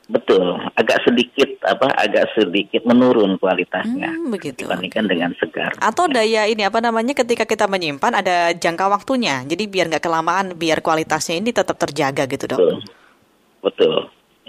Betul, 0.09 0.57
agak 0.73 1.05
sedikit 1.05 1.61
apa 1.69 1.93
agak 1.93 2.33
sedikit 2.33 2.81
menurun 2.81 3.37
kualitasnya 3.37 4.09
hmm, 4.09 4.33
begitu. 4.33 4.65
dibandingkan 4.65 5.05
dengan 5.05 5.31
segar. 5.37 5.77
Atau 5.77 6.09
daya 6.09 6.49
ini 6.49 6.65
apa 6.65 6.81
namanya 6.81 7.13
ketika 7.13 7.45
kita 7.45 7.69
menyimpan 7.69 8.17
ada 8.17 8.49
jangka 8.57 8.89
waktunya, 8.89 9.45
jadi 9.45 9.69
biar 9.69 9.85
nggak 9.93 10.01
kelamaan, 10.01 10.57
biar 10.57 10.81
kualitasnya 10.81 11.37
ini 11.37 11.53
tetap 11.53 11.77
terjaga 11.77 12.25
gitu 12.25 12.49
dok. 12.49 12.57
Betul, 12.57 12.75
betul. 13.61 13.95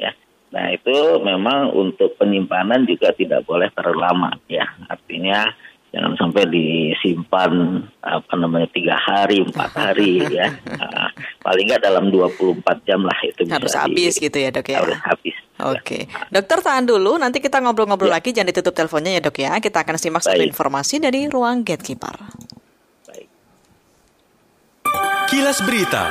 Ya. 0.01 0.17
Nah 0.49 0.73
itu 0.73 0.97
memang 1.21 1.77
untuk 1.77 2.17
penyimpanan 2.17 2.89
juga 2.89 3.13
tidak 3.13 3.45
boleh 3.45 3.69
terlalu 3.77 4.01
lama 4.01 4.33
ya, 4.49 4.65
artinya 4.89 5.45
jangan 5.91 6.15
sampai 6.15 6.47
disimpan 6.47 7.83
apa 8.01 8.35
namanya 8.39 8.71
tiga 8.71 8.95
hari 8.97 9.43
empat 9.43 9.71
hari 9.75 10.23
ya. 10.31 10.47
Nah, 10.79 11.11
paling 11.47 11.67
nggak 11.67 11.83
dalam 11.83 12.15
24 12.15 12.63
jam 12.87 13.03
lah 13.03 13.19
itu 13.27 13.43
harus 13.51 13.75
habis 13.75 14.15
di, 14.17 14.31
gitu 14.31 14.39
ya 14.39 14.55
dok 14.55 14.71
ya. 14.71 14.79
harus 14.81 15.01
habis 15.03 15.30
oke 15.67 15.83
okay. 15.83 16.03
dokter 16.33 16.65
tahan 16.65 16.89
dulu 16.89 17.21
nanti 17.21 17.43
kita 17.43 17.61
ngobrol-ngobrol 17.61 18.09
ya. 18.09 18.17
lagi 18.21 18.31
jangan 18.33 18.49
ditutup 18.55 18.73
teleponnya 18.73 19.19
ya 19.19 19.21
dok 19.21 19.37
ya 19.37 19.51
kita 19.61 19.85
akan 19.85 19.97
simak 20.01 20.23
satu 20.25 20.41
informasi 20.41 21.03
dari 21.03 21.29
ruang 21.29 21.67
gatekeeper 21.67 22.17
Baik. 23.09 23.29
kilas 25.29 25.59
berita 25.65 26.09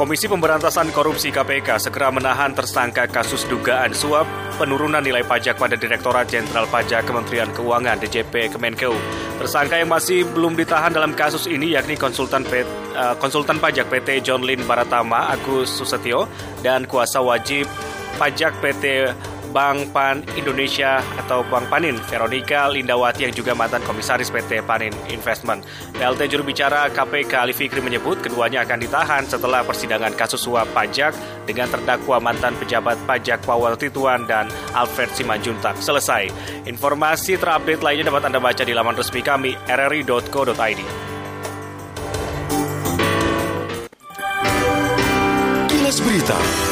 Komisi 0.00 0.32
Pemberantasan 0.32 0.96
Korupsi 0.96 1.28
KPK 1.28 1.76
segera 1.76 2.08
menahan 2.08 2.56
tersangka 2.56 3.04
kasus 3.04 3.44
dugaan 3.44 3.92
suap 3.92 4.24
penurunan 4.56 5.04
nilai 5.04 5.20
pajak 5.20 5.60
pada 5.60 5.76
Direktorat 5.76 6.24
Jenderal 6.24 6.64
Pajak 6.72 7.04
Kementerian 7.04 7.52
Keuangan 7.52 8.00
DJP 8.00 8.48
Kemenkeu. 8.48 8.96
Tersangka 9.36 9.76
yang 9.76 9.92
masih 9.92 10.24
belum 10.24 10.56
ditahan 10.56 10.96
dalam 10.96 11.12
kasus 11.12 11.44
ini 11.52 11.76
yakni 11.76 12.00
konsultan 12.00 12.48
P, 12.48 12.64
uh, 12.96 13.12
konsultan 13.20 13.60
pajak 13.60 13.92
PT 13.92 14.24
John 14.24 14.40
Lin 14.40 14.64
Baratama 14.64 15.36
Agus 15.36 15.68
Susetio 15.68 16.24
dan 16.64 16.88
kuasa 16.88 17.20
wajib 17.20 17.68
pajak 18.16 18.56
PT 18.64 19.12
Bank 19.50 19.90
Pan 19.90 20.22
Indonesia 20.38 21.02
atau 21.18 21.42
Bank 21.46 21.68
Panin, 21.68 21.98
Veronica 22.08 22.70
Lindawati 22.70 23.28
yang 23.28 23.34
juga 23.34 23.52
mantan 23.52 23.82
komisaris 23.84 24.30
PT 24.30 24.62
Panin 24.64 24.94
Investment. 25.10 25.66
PLT 25.94 26.30
juru 26.30 26.46
bicara 26.46 26.88
KPK 26.88 27.32
Ali 27.44 27.54
Fikri 27.54 27.82
menyebut 27.82 28.22
keduanya 28.22 28.62
akan 28.64 28.78
ditahan 28.80 29.22
setelah 29.26 29.66
persidangan 29.66 30.14
kasus 30.14 30.40
suap 30.40 30.70
pajak 30.72 31.12
dengan 31.44 31.68
terdakwa 31.68 32.22
mantan 32.22 32.56
pejabat 32.56 32.96
pajak 33.04 33.42
Pawal 33.44 33.74
Tituan 33.76 34.24
dan 34.24 34.46
Alfred 34.72 35.10
Simanjuntak 35.12 35.76
selesai. 35.82 36.30
Informasi 36.64 37.36
terupdate 37.36 37.82
lainnya 37.82 38.08
dapat 38.08 38.30
Anda 38.30 38.40
baca 38.40 38.62
di 38.62 38.72
laman 38.72 38.96
resmi 38.96 39.20
kami 39.20 39.58
rri.co.id. 39.66 41.10
Berita 46.00 46.69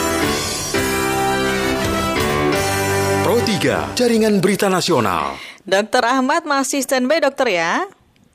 3, 3.42 3.94
Jaringan 3.94 4.42
Berita 4.42 4.66
Nasional. 4.66 5.38
Dokter 5.62 6.02
Ahmad 6.02 6.42
masih 6.42 6.82
standby 6.82 7.22
dokter 7.22 7.54
ya? 7.54 7.86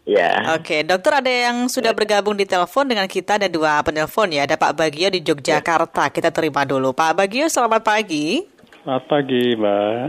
Ya. 0.03 0.55
Oke, 0.55 0.83
dokter 0.83 1.24
ada 1.24 1.31
yang 1.31 1.67
sudah 1.72 1.95
bergabung 1.95 2.36
di 2.36 2.43
telepon 2.43 2.88
dengan 2.88 3.07
kita 3.07 3.39
ada 3.39 3.48
dua 3.48 3.79
penelpon 3.83 4.31
ya. 4.31 4.43
Ada 4.43 4.60
Pak 4.60 4.75
Bagio 4.75 5.12
di 5.12 5.24
Yogyakarta. 5.24 6.12
Kita 6.12 6.31
terima 6.31 6.63
dulu. 6.63 6.91
Pak 6.91 7.19
Bagio, 7.19 7.48
selamat 7.48 7.81
pagi. 7.83 8.43
Selamat 8.83 9.03
pagi, 9.07 9.43
Mbak. 9.55 10.03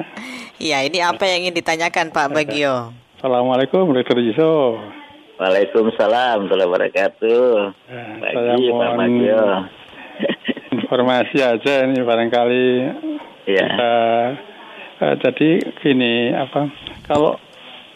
Iya, 0.58 0.78
ini 0.86 0.98
apa 1.02 1.22
yang 1.26 1.46
ingin 1.46 1.54
ditanyakan 1.58 2.14
Pak 2.14 2.28
Bagio? 2.34 2.90
Assalamualaikum, 3.18 3.94
Dokter 3.94 4.18
Jiso. 4.20 4.78
Waalaikumsalam 5.38 6.46
warahmatullahi 6.46 6.70
wabarakatuh. 6.70 7.44
Ya, 7.90 8.04
pagi, 8.22 8.34
saya 8.34 8.52
mohon 8.58 8.78
Pak 8.78 8.92
Bagio. 8.98 9.44
informasi 10.74 11.38
aja 11.40 11.74
ini 11.86 11.98
barangkali 12.02 12.66
ya. 13.50 13.66
kita 13.66 13.94
Uh, 15.02 15.18
jadi 15.18 15.58
gini 15.82 16.30
apa 16.30 16.70
kalau 17.10 17.34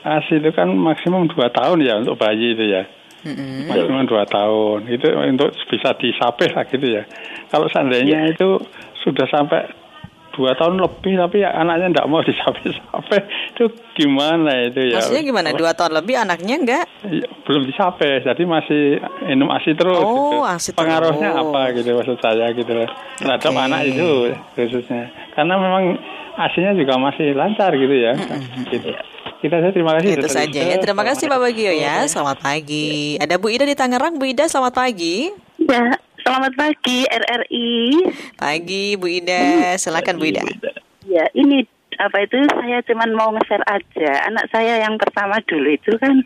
ASI 0.03 0.39
itu 0.43 0.51
kan 0.55 0.71
maksimum 0.73 1.31
dua 1.31 1.51
tahun 1.51 1.83
ya 1.83 1.99
untuk 2.03 2.19
bayi 2.19 2.55
itu 2.55 2.65
ya. 2.65 2.83
Mm-hmm. 3.27 3.67
Maksimum 3.67 4.07
dua 4.07 4.25
tahun 4.31 4.87
itu 4.87 5.07
untuk 5.11 5.51
bisa 5.71 5.95
disapih 5.99 6.49
lah 6.55 6.65
gitu 6.71 6.87
ya. 6.87 7.03
Kalau 7.51 7.67
seandainya 7.67 8.31
yeah. 8.31 8.33
itu 8.35 8.63
sudah 9.03 9.27
sampai 9.27 9.67
dua 10.39 10.55
tahun 10.55 10.79
lebih 10.79 11.19
tapi 11.19 11.43
ya 11.43 11.51
anaknya 11.51 11.99
tidak 11.99 12.07
mau 12.07 12.23
disapih-sapih 12.31 13.23
itu 13.27 13.65
gimana 13.99 14.71
itu 14.71 14.95
ya? 14.95 15.03
Maksudnya 15.03 15.23
gimana? 15.27 15.49
Dua 15.59 15.75
tahun 15.75 15.93
lebih 15.99 16.15
anaknya 16.15 16.55
enggak? 16.63 16.85
Ya, 17.03 17.27
belum 17.43 17.63
disapih, 17.67 18.23
jadi 18.23 18.43
masih 18.47 19.03
minum 19.27 19.51
asi 19.51 19.75
terus. 19.75 19.99
Oh, 19.99 20.07
gitu. 20.07 20.39
asi 20.47 20.71
terus. 20.71 20.79
Pengaruhnya 20.79 21.31
apa 21.35 21.75
gitu 21.75 21.99
maksud 21.99 22.23
saya 22.23 22.55
gitu 22.55 22.71
terhadap 23.19 23.51
okay. 23.51 23.67
anak 23.67 23.81
itu 23.91 24.11
khususnya. 24.55 25.11
Karena 25.35 25.59
memang 25.59 25.85
asinya 26.39 26.73
juga 26.79 26.95
masih 26.97 27.35
lancar 27.35 27.75
gitu 27.75 27.91
ya. 27.91 28.15
Gitu. 28.71 28.95
Kita 29.43 29.59
saya 29.59 29.73
terima 29.75 29.99
kasih. 29.99 30.11
Itu 30.19 30.29
saja 30.31 30.61
ya. 30.63 30.77
Terima 30.79 31.03
kasih 31.03 31.27
Pak 31.27 31.39
Bagio 31.43 31.75
ya. 31.75 32.07
Selamat 32.07 32.39
pagi. 32.43 33.19
Ada 33.19 33.35
Bu 33.39 33.51
Ida 33.51 33.67
di 33.67 33.75
Tangerang. 33.75 34.19
Bu 34.19 34.31
Ida 34.31 34.47
selamat 34.47 34.75
pagi. 34.75 35.31
Ya, 35.59 35.95
selamat 36.23 36.53
pagi 36.55 37.07
RRI. 37.07 37.71
Pagi 38.39 38.95
Bu 38.95 39.07
Ida. 39.11 39.75
Silakan 39.79 40.19
Bu 40.19 40.31
Ida. 40.31 40.43
Ya, 41.07 41.27
ini 41.35 41.67
apa 41.99 42.23
itu 42.23 42.39
saya 42.55 42.79
cuma 42.87 43.07
mau 43.11 43.35
nge-share 43.35 43.67
aja. 43.67 44.11
Anak 44.31 44.47
saya 44.55 44.87
yang 44.87 44.95
pertama 44.99 45.43
dulu 45.47 45.75
itu 45.75 45.91
kan 45.99 46.23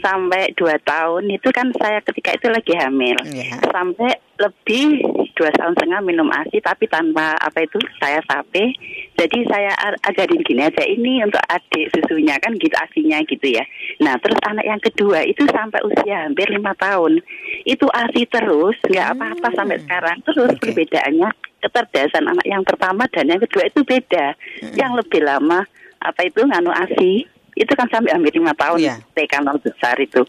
sampai 0.00 0.56
dua 0.56 0.80
tahun 0.80 1.28
itu 1.28 1.48
kan 1.52 1.68
saya 1.76 2.00
ketika 2.00 2.32
itu 2.32 2.48
lagi 2.48 2.72
hamil. 2.72 3.16
Yeah. 3.28 3.60
Sampai 3.68 4.16
lebih 4.40 5.04
dua 5.40 5.48
tahun 5.56 5.72
setengah 5.72 6.04
minum 6.04 6.28
ASI 6.28 6.60
tapi 6.60 6.84
tanpa 6.84 7.32
apa 7.40 7.64
itu 7.64 7.80
saya 7.96 8.20
sape. 8.28 8.76
Jadi 9.16 9.38
saya 9.48 9.72
ajarin 10.04 10.44
gini 10.44 10.68
aja 10.68 10.84
ini 10.84 11.24
untuk 11.24 11.40
adik 11.48 11.88
susunya 11.96 12.36
kan 12.36 12.52
gitu 12.60 12.76
asinya 12.76 13.24
gitu 13.24 13.46
ya. 13.48 13.64
Nah 14.04 14.20
terus 14.20 14.36
anak 14.44 14.68
yang 14.68 14.80
kedua 14.84 15.24
itu 15.24 15.48
sampai 15.48 15.80
usia 15.88 16.28
hampir 16.28 16.52
lima 16.52 16.76
tahun 16.76 17.24
itu 17.64 17.88
ASI 17.88 18.28
terus 18.28 18.76
nggak 18.84 19.06
hmm. 19.08 19.14
apa-apa 19.16 19.48
sampai 19.56 19.80
sekarang. 19.80 20.16
Terus 20.28 20.52
okay. 20.52 20.60
perbedaannya 20.60 21.28
kecerdasan 21.64 22.24
anak 22.28 22.44
yang 22.44 22.64
pertama 22.68 23.08
dan 23.08 23.32
yang 23.32 23.40
kedua 23.40 23.64
itu 23.72 23.80
beda. 23.80 24.36
Hmm. 24.36 24.76
Yang 24.76 24.92
lebih 25.00 25.20
lama 25.24 25.64
apa 26.00 26.20
itu 26.28 26.44
nganu 26.44 26.68
ASI 26.68 27.24
itu 27.56 27.72
kan 27.76 27.88
sampai 27.92 28.16
hampir 28.16 28.32
lima 28.36 28.56
tahun 28.56 28.80
yeah. 28.80 28.98
TK 29.12 29.44
nol 29.44 29.60
besar 29.60 29.96
itu 30.00 30.24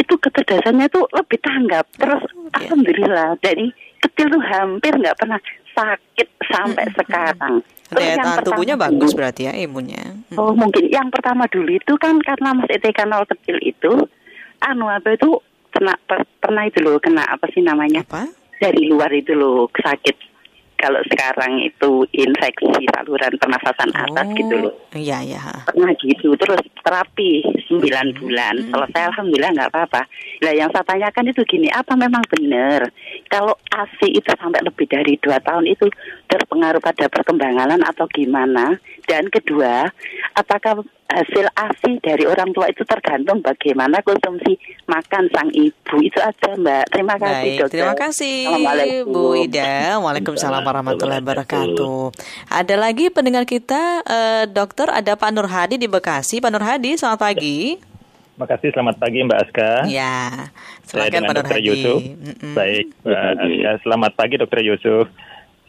itu 0.00 0.14
kecerdasannya 0.16 0.88
tuh 0.88 1.04
lebih 1.12 1.36
tanggap 1.44 1.84
terus 1.92 2.24
yeah. 2.24 2.56
alhamdulillah 2.64 3.36
dari 3.44 3.68
kecil 4.00 4.26
tuh 4.32 4.42
hampir 4.42 4.92
nggak 4.96 5.16
pernah 5.18 5.40
sakit 5.76 6.28
sampai 6.50 6.84
hmm. 6.88 6.94
sekarang 6.98 7.54
terus 7.90 8.06
Daya 8.06 8.16
tahan 8.22 8.44
tubuhnya 8.46 8.76
dulu, 8.78 8.84
bagus 8.86 9.10
berarti 9.14 9.42
ya 9.50 9.52
imunnya 9.54 10.04
hmm. 10.30 10.38
oh 10.38 10.52
mungkin 10.54 10.86
yang 10.88 11.08
pertama 11.10 11.46
dulu 11.50 11.70
itu 11.74 11.92
kan 11.98 12.18
karena 12.22 12.54
mas 12.54 12.70
TK 12.70 12.98
nol 13.06 13.26
kecil 13.26 13.56
itu 13.62 13.92
anu 14.62 14.86
apa 14.88 15.16
itu 15.16 15.40
kena 15.70 15.94
per, 16.04 16.26
pernah 16.42 16.66
itu 16.66 16.82
loh 16.82 16.98
kena 16.98 17.24
apa 17.24 17.46
sih 17.54 17.62
namanya 17.62 18.02
apa? 18.04 18.28
dari 18.60 18.90
luar 18.90 19.10
itu 19.14 19.32
loh 19.32 19.70
sakit 19.72 20.29
kalau 20.80 21.00
sekarang 21.12 21.60
itu 21.60 22.08
infeksi 22.16 22.88
saluran 22.88 23.36
pernafasan 23.36 23.92
atas 23.92 24.26
oh, 24.26 24.34
gitu 24.34 24.54
loh. 24.56 24.74
Iya 24.96 25.20
iya. 25.20 25.40
Pernah 25.68 25.92
gitu 26.00 26.32
terus 26.40 26.64
terapi 26.80 27.44
9 27.68 27.84
hmm. 27.84 28.08
bulan. 28.16 28.54
Hmm. 28.56 28.70
Selesai 28.72 29.02
alhamdulillah 29.12 29.52
nggak 29.52 29.70
apa-apa. 29.70 30.02
Nah 30.40 30.52
yang 30.56 30.72
saya 30.72 30.84
tanyakan 30.88 31.28
itu 31.28 31.44
gini, 31.44 31.68
apa 31.68 31.92
memang 31.94 32.24
benar 32.32 32.88
kalau 33.28 33.52
ASI 33.76 34.16
itu 34.16 34.30
sampai 34.32 34.64
lebih 34.64 34.88
dari 34.88 35.20
dua 35.20 35.36
tahun 35.44 35.68
itu 35.68 35.86
terpengaruh 36.26 36.80
pada 36.80 37.06
perkembangan 37.12 37.84
atau 37.84 38.08
gimana? 38.08 38.80
Dan 39.04 39.28
kedua, 39.28 39.90
apakah 40.34 40.84
hasil 41.10 41.46
ASI 41.58 41.98
dari 41.98 42.22
orang 42.22 42.54
tua 42.54 42.70
itu 42.70 42.86
tergantung 42.86 43.42
bagaimana 43.42 43.98
konsumsi 44.06 44.54
makan 44.86 45.26
sang 45.34 45.50
ibu 45.50 45.96
itu 45.98 46.18
aja 46.22 46.54
Mbak. 46.54 46.84
Terima 46.94 47.16
kasih 47.18 47.50
Baik, 47.50 47.60
dokter. 47.60 47.74
Terima 47.74 47.94
kasih 47.98 48.36
Bu 49.10 49.24
Ida. 49.34 49.98
Waalaikumsalam 49.98 50.62
warahmatullahi 50.62 51.20
wabarakatuh. 51.22 52.14
Ada 52.46 52.74
lagi 52.78 53.10
pendengar 53.10 53.42
kita 53.44 54.06
uh, 54.06 54.44
dokter 54.46 54.86
ada 54.86 55.18
Pak 55.18 55.30
Nur 55.34 55.50
Hadi 55.50 55.76
di 55.76 55.90
Bekasi. 55.90 56.38
Pak 56.38 56.50
Nur 56.54 56.62
Hadi, 56.62 56.94
selamat 56.94 57.18
pagi. 57.18 57.80
Terima 58.40 58.46
kasih, 58.56 58.68
selamat 58.72 58.96
pagi 58.96 59.18
Mbak 59.20 59.38
Aska. 59.44 59.70
Ya, 59.90 60.48
silakan 60.88 61.20
Pak 61.28 61.34
Nur 61.36 61.46
Hadi. 61.50 61.66
Yusuf. 61.66 62.00
Mm 62.00 62.34
-mm. 62.38 62.54
Baik, 62.56 62.86
Mbak 63.04 63.20
Aska. 63.20 63.70
Selamat 63.84 64.12
pagi 64.16 64.34
Dokter 64.40 64.60
Yusuf. 64.64 65.04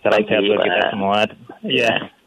Salam 0.02 0.22
sehat 0.26 0.42
buat 0.46 0.62
kita 0.66 0.82
semua. 0.94 1.20
Ya. 1.66 2.21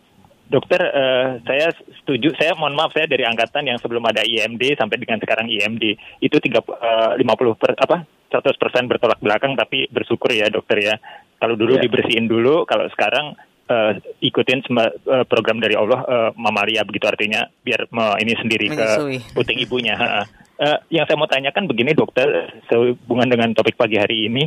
Dokter, 0.55 0.79
uh, 0.87 1.43
saya 1.43 1.75
setuju. 1.99 2.31
Saya 2.39 2.55
mohon 2.55 2.79
maaf 2.79 2.95
saya 2.95 3.11
dari 3.11 3.27
angkatan 3.27 3.67
yang 3.67 3.83
sebelum 3.83 4.07
ada 4.07 4.23
IMD 4.23 4.79
sampai 4.79 5.03
dengan 5.03 5.19
sekarang 5.19 5.51
IMD 5.51 5.99
itu 6.23 6.37
tiga 6.39 6.63
uh, 6.63 7.19
lima 7.19 7.35
puluh 7.35 7.59
per, 7.59 7.75
apa 7.75 8.07
100% 8.31 8.91
bertolak 8.91 9.19
belakang 9.19 9.59
tapi 9.59 9.91
bersyukur 9.91 10.31
ya 10.31 10.47
dokter 10.47 10.79
ya. 10.79 10.95
Kalau 11.43 11.59
dulu 11.59 11.75
yeah. 11.75 11.83
dibersihin 11.83 12.31
dulu, 12.31 12.63
kalau 12.71 12.87
sekarang 12.95 13.35
uh, 13.67 13.99
ikutin 14.23 14.63
uh, 14.79 15.27
program 15.27 15.59
dari 15.59 15.75
Allah 15.75 16.01
uh, 16.07 16.31
Mama 16.39 16.63
Maria 16.63 16.87
begitu 16.87 17.11
artinya 17.11 17.51
biar 17.67 17.91
uh, 17.91 18.15
ini 18.23 18.39
sendiri 18.39 18.71
ke 18.71 18.87
puting 19.35 19.59
ibunya. 19.59 19.99
uh, 19.99 20.79
yang 20.91 21.03
saya 21.07 21.19
mau 21.19 21.27
tanyakan 21.27 21.67
begini 21.67 21.99
dokter 21.99 22.55
sehubungan 22.71 23.27
dengan 23.27 23.51
topik 23.59 23.75
pagi 23.75 23.99
hari 23.99 24.31
ini. 24.31 24.47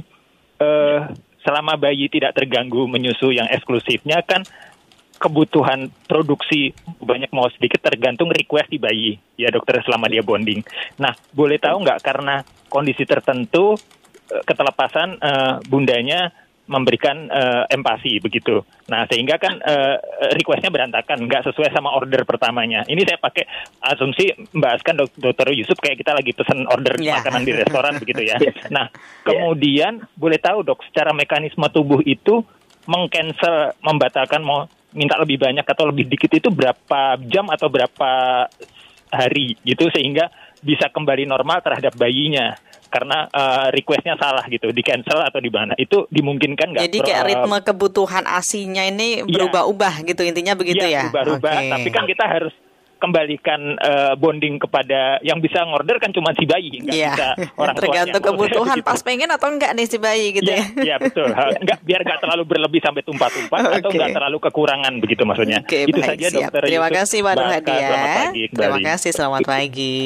Uh, 0.57 1.11
selama 1.47 1.79
bayi 1.79 2.11
tidak 2.11 2.35
terganggu 2.35 2.89
menyusu 2.91 3.31
yang 3.31 3.47
eksklusifnya 3.47 4.19
kan 4.27 4.43
kebutuhan 5.17 5.89
produksi 6.05 6.71
banyak 7.01 7.33
mau 7.33 7.49
sedikit 7.51 7.81
tergantung 7.83 8.29
request 8.29 8.69
di 8.69 8.79
bayi 8.79 9.11
ya 9.35 9.49
dokter 9.49 9.81
selama 9.83 10.07
dia 10.07 10.21
bonding. 10.21 10.61
Nah 11.01 11.13
boleh 11.33 11.57
tahu 11.57 11.83
nggak 11.83 11.99
karena 12.05 12.45
kondisi 12.69 13.03
tertentu 13.03 13.75
eh, 14.29 14.43
ketelepasan 14.45 15.17
uh, 15.19 15.53
bundanya 15.65 16.31
memberikan 16.67 17.31
uh, 17.31 17.63
empati 17.71 18.19
begitu. 18.19 18.59
Nah 18.91 19.07
sehingga 19.07 19.39
kan 19.39 19.55
uh, 19.63 19.95
requestnya 20.35 20.67
berantakan, 20.67 21.23
nggak 21.23 21.47
sesuai 21.47 21.71
sama 21.71 21.95
order 21.95 22.27
pertamanya. 22.27 22.83
Ini 22.83 23.07
saya 23.07 23.17
pakai 23.23 23.47
asumsi 23.87 24.51
Mbak 24.51 24.71
Askan 24.75 24.99
dok 24.99 25.15
dokter 25.15 25.47
Yusuf 25.55 25.79
kayak 25.79 26.03
kita 26.03 26.11
lagi 26.11 26.35
pesen 26.35 26.67
order 26.67 26.99
yeah. 26.99 27.23
makanan 27.23 27.47
di 27.47 27.55
restoran 27.55 27.95
begitu 28.03 28.27
ya. 28.27 28.37
Nah 28.67 28.91
kemudian 29.23 30.03
yeah. 30.03 30.19
boleh 30.19 30.39
tahu 30.43 30.67
dok 30.67 30.83
secara 30.91 31.15
mekanisme 31.15 31.63
tubuh 31.71 32.03
itu 32.03 32.43
mengcancel 32.87 33.75
membatalkan 33.83 34.43
mau 34.43 34.67
minta 34.95 35.19
lebih 35.19 35.39
banyak 35.39 35.65
atau 35.67 35.89
lebih 35.89 36.07
dikit 36.07 36.31
itu 36.31 36.47
berapa 36.47 37.19
jam 37.27 37.47
atau 37.51 37.67
berapa 37.67 38.11
hari 39.11 39.55
gitu 39.63 39.87
sehingga 39.91 40.31
bisa 40.63 40.91
kembali 40.91 41.27
normal 41.27 41.63
terhadap 41.63 41.95
bayinya 41.95 42.55
karena 42.87 43.27
uh, 43.29 43.67
requestnya 43.69 44.15
salah 44.15 44.47
gitu 44.47 44.71
di 44.71 44.79
cancel 44.79 45.19
atau 45.19 45.43
di 45.43 45.51
mana 45.51 45.75
itu 45.75 46.07
dimungkinkan 46.07 46.71
nggak? 46.71 46.83
Jadi 46.87 46.97
kayak 47.03 47.23
ritme 47.27 47.57
kebutuhan 47.59 48.23
asinya 48.25 48.83
ini 48.87 49.21
iya. 49.21 49.23
berubah-ubah 49.27 50.07
gitu 50.07 50.23
intinya 50.23 50.55
begitu 50.55 50.87
ya? 50.87 51.03
ya? 51.03 51.11
Berubah-ubah 51.11 51.55
okay. 51.59 51.71
tapi 51.71 51.89
kan 51.91 52.03
kita 52.07 52.25
harus 52.25 52.55
kembalikan 52.97 53.77
uh, 53.77 54.13
bonding 54.17 54.57
kepada 54.57 55.21
yang 55.21 55.37
bisa 55.39 55.63
ngorder 55.63 56.01
kan 56.01 56.09
cuma 56.11 56.33
si 56.33 56.43
bayi 56.43 56.81
nggak 56.81 56.93
yeah. 56.93 57.13
bisa 57.13 57.29
orang 57.61 57.75
tergantung 57.77 58.21
tuanya. 58.21 58.29
kebutuhan 58.37 58.77
gitu. 58.81 58.87
pas 58.89 58.99
pengen 59.05 59.29
atau 59.29 59.47
enggak 59.53 59.71
nih 59.77 59.85
si 59.85 59.97
bayi 60.01 60.27
gitu 60.33 60.49
yeah, 60.49 60.65
ya. 60.65 60.83
Iya 60.83 60.95
betul. 60.99 61.29
Enggak 61.31 61.79
biar 61.85 62.01
nggak 62.03 62.19
terlalu 62.19 62.43
berlebih 62.43 62.81
sampai 62.81 63.01
tumpah-tumpah 63.05 63.59
okay. 63.69 63.77
atau 63.79 63.89
nggak 63.93 64.09
terlalu 64.17 64.37
kekurangan 64.41 64.93
begitu 64.97 65.23
maksudnya. 65.23 65.59
Okay, 65.63 65.85
Itu 65.85 65.99
baik, 66.01 66.09
saja 66.09 66.25
siap. 66.27 66.41
dokter. 66.49 66.61
Terima 66.67 66.87
Yusuf. 66.89 66.97
kasih 66.97 67.19
Pak 67.21 67.35
Hadi 67.37 67.75
ya. 67.77 68.05
Terima 68.49 68.79
kasih 68.81 69.11
selamat 69.13 69.41
pagi. 69.45 69.97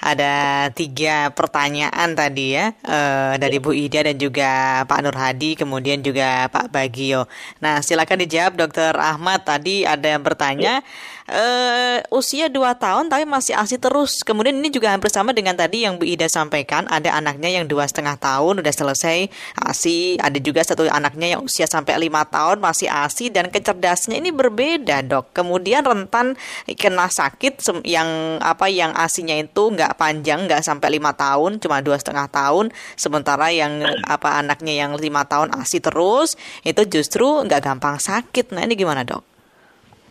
Ada 0.00 0.34
tiga 0.72 1.16
pertanyaan 1.34 2.08
tadi 2.14 2.46
ya 2.54 2.66
uh, 2.86 3.34
dari 3.36 3.58
Bu 3.58 3.74
Ida 3.74 4.06
dan 4.06 4.16
juga 4.16 4.50
Pak 4.86 5.00
Nur 5.02 5.16
Hadi 5.18 5.58
kemudian 5.58 6.00
juga 6.00 6.46
Pak 6.48 6.70
Bagio. 6.70 7.26
Nah 7.58 7.82
silakan 7.82 8.22
dijawab 8.22 8.54
Dokter 8.54 8.94
Ahmad 8.94 9.42
tadi 9.42 9.82
ada 9.82 10.06
yang 10.06 10.22
bertanya. 10.22 10.80
Yeah 10.80 11.14
uh, 11.30 11.98
usia 12.14 12.35
2 12.52 12.52
tahun 12.76 13.08
tapi 13.08 13.24
masih 13.24 13.56
ASI 13.56 13.80
terus. 13.80 14.20
Kemudian 14.20 14.60
ini 14.60 14.68
juga 14.68 14.92
hampir 14.92 15.08
sama 15.08 15.32
dengan 15.32 15.56
tadi 15.56 15.88
yang 15.88 15.96
Bu 15.96 16.04
Ida 16.04 16.28
sampaikan, 16.28 16.84
ada 16.92 17.16
anaknya 17.16 17.48
yang 17.48 17.64
dua 17.64 17.88
setengah 17.88 18.20
tahun 18.20 18.60
udah 18.60 18.74
selesai 18.76 19.32
ASI, 19.64 20.20
ada 20.20 20.36
juga 20.36 20.60
satu 20.60 20.84
anaknya 20.92 21.36
yang 21.36 21.40
usia 21.40 21.64
sampai 21.64 21.96
lima 21.96 22.28
tahun 22.28 22.60
masih 22.60 22.92
ASI 22.92 23.32
dan 23.32 23.48
kecerdasnya 23.48 24.20
ini 24.20 24.28
berbeda 24.28 25.00
dok. 25.08 25.32
Kemudian 25.32 25.88
rentan 25.88 26.36
kena 26.76 27.08
sakit 27.08 27.64
yang 27.88 28.38
apa 28.44 28.68
yang 28.68 28.92
asinya 28.92 29.32
itu 29.32 29.72
nggak 29.72 29.96
panjang 29.96 30.44
nggak 30.44 30.60
sampai 30.60 31.00
lima 31.00 31.16
tahun 31.16 31.58
cuma 31.64 31.80
dua 31.80 31.96
setengah 31.96 32.28
tahun 32.28 32.68
sementara 33.00 33.48
yang 33.48 33.80
apa 34.04 34.36
anaknya 34.36 34.84
yang 34.84 34.92
lima 35.00 35.24
tahun 35.24 35.56
asi 35.56 35.80
terus 35.80 36.36
itu 36.68 36.84
justru 36.84 37.24
nggak 37.24 37.64
gampang 37.64 37.96
sakit 37.96 38.52
nah 38.52 38.62
ini 38.62 38.76
gimana 38.76 39.02
dok? 39.02 39.24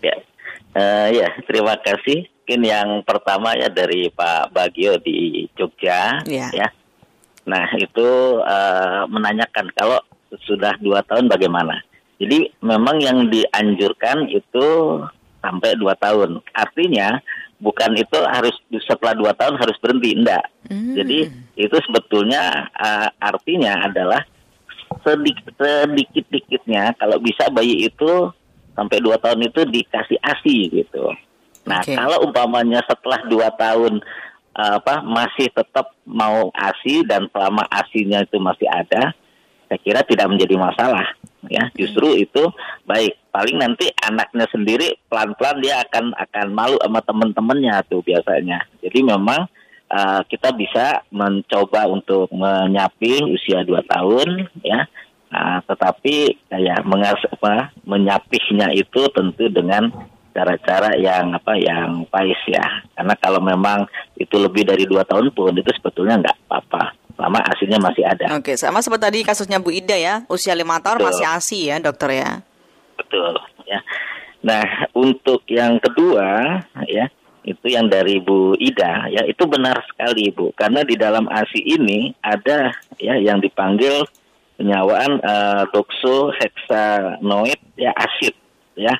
Ya 0.01 0.17
Uh, 0.75 1.07
ya, 1.15 1.31
terima 1.47 1.79
kasih. 1.79 2.27
Mungkin 2.45 2.61
yang 2.61 2.89
pertama 3.07 3.57
ya 3.57 3.71
dari 3.71 4.11
Pak 4.11 4.53
Bagio 4.53 5.01
di 5.01 5.49
Jogja, 5.57 6.21
yeah. 6.29 6.51
ya. 6.53 6.67
Nah 7.49 7.65
itu 7.79 8.07
uh, 8.43 9.07
menanyakan 9.09 9.71
kalau 9.73 9.97
sudah 10.45 10.75
dua 10.83 11.01
tahun 11.07 11.31
bagaimana. 11.31 11.81
Jadi 12.21 12.53
memang 12.61 13.01
yang 13.01 13.31
dianjurkan 13.31 14.29
itu 14.29 14.65
sampai 15.41 15.73
dua 15.79 15.97
tahun. 15.97 16.43
Artinya 16.53 17.17
bukan 17.57 17.95
itu 17.95 18.19
harus 18.29 18.53
setelah 18.85 19.15
dua 19.15 19.31
tahun 19.33 19.55
harus 19.57 19.79
berhenti, 19.79 20.13
enggak. 20.13 20.45
Mm. 20.69 20.93
Jadi 21.01 21.17
itu 21.55 21.77
sebetulnya 21.87 22.69
uh, 22.75 23.09
artinya 23.23 23.89
adalah 23.89 24.21
sedikit 25.01 25.49
sedikit-dikitnya 25.57 26.93
kalau 26.97 27.17
bisa 27.21 27.49
bayi 27.49 27.89
itu 27.89 28.29
sampai 28.75 28.99
dua 29.01 29.17
tahun 29.17 29.47
itu 29.47 29.63
dikasih 29.65 30.19
asi 30.21 30.69
gitu. 30.69 31.09
Nah 31.65 31.81
okay. 31.81 31.97
kalau 31.97 32.27
umpamanya 32.27 32.83
setelah 32.85 33.23
dua 33.25 33.49
tahun 33.55 34.03
apa 34.55 35.03
masih 35.03 35.51
tetap 35.51 35.91
mau 36.07 36.47
asi 36.55 37.03
dan 37.03 37.27
selama 37.27 37.67
asinya 37.67 38.23
itu 38.23 38.39
masih 38.39 38.71
ada, 38.71 39.11
saya 39.67 39.79
kira 39.83 39.99
tidak 40.07 40.31
menjadi 40.31 40.55
masalah 40.55 41.03
ya. 41.51 41.67
Justru 41.75 42.15
itu 42.15 42.43
baik. 42.87 43.19
Paling 43.35 43.59
nanti 43.59 43.91
anaknya 43.99 44.47
sendiri 44.47 44.95
pelan-pelan 45.11 45.59
dia 45.59 45.83
akan 45.83 46.15
akan 46.15 46.47
malu 46.55 46.79
sama 46.79 47.03
teman-temannya 47.03 47.75
tuh 47.91 47.99
biasanya. 47.99 48.63
Jadi 48.79 49.03
memang 49.03 49.43
uh, 49.91 50.21
kita 50.23 50.55
bisa 50.55 51.03
mencoba 51.11 51.91
untuk 51.91 52.31
menyapi 52.31 53.27
usia 53.35 53.67
dua 53.67 53.83
tahun 53.83 54.47
ya 54.63 54.87
Nah, 55.33 55.59
tetapi 55.65 56.37
ya 56.53 56.79
mengas 56.85 57.19
apa, 57.27 57.73
menyapihnya 57.83 58.71
itu 58.77 59.09
tentu 59.11 59.49
dengan 59.51 59.89
cara-cara 60.35 60.99
yang 60.99 61.31
apa 61.31 61.55
yang 61.55 62.03
pais 62.11 62.35
ya 62.51 62.83
karena 62.91 63.15
kalau 63.23 63.39
memang 63.39 63.87
itu 64.19 64.35
lebih 64.35 64.67
dari 64.67 64.83
dua 64.83 65.07
tahun 65.07 65.31
pun 65.31 65.55
itu 65.55 65.71
sebetulnya 65.79 66.19
nggak 66.19 66.37
apa-apa 66.43 66.91
selama 67.15 67.39
asinya 67.47 67.79
masih 67.79 68.03
ada. 68.03 68.35
Oke, 68.35 68.59
sama 68.59 68.83
seperti 68.83 69.03
tadi 69.07 69.19
kasusnya 69.23 69.63
Bu 69.63 69.71
Ida 69.71 69.95
ya, 69.95 70.27
usia 70.27 70.51
lima 70.51 70.83
tahun 70.83 70.99
Betul. 70.99 71.07
masih 71.07 71.25
asi 71.31 71.59
ya 71.71 71.79
dokter 71.79 72.11
ya. 72.11 72.43
Betul 72.99 73.39
ya. 73.63 73.79
Nah 74.43 74.91
untuk 74.91 75.47
yang 75.47 75.79
kedua 75.79 76.59
ya 76.91 77.07
itu 77.47 77.71
yang 77.71 77.87
dari 77.87 78.19
Bu 78.19 78.59
Ida 78.59 79.07
ya 79.07 79.23
itu 79.23 79.43
benar 79.47 79.79
sekali 79.87 80.35
Bu 80.35 80.51
karena 80.51 80.83
di 80.83 80.99
dalam 80.99 81.31
ASI 81.31 81.63
ini 81.63 82.11
ada 82.19 82.75
ya 82.99 83.15
yang 83.15 83.39
dipanggil 83.39 84.03
penyawaan 84.55 85.19
uh, 85.21 85.63
doxohexanoid 85.71 87.59
ya 87.79 87.91
asid 87.95 88.35
ya. 88.75 88.95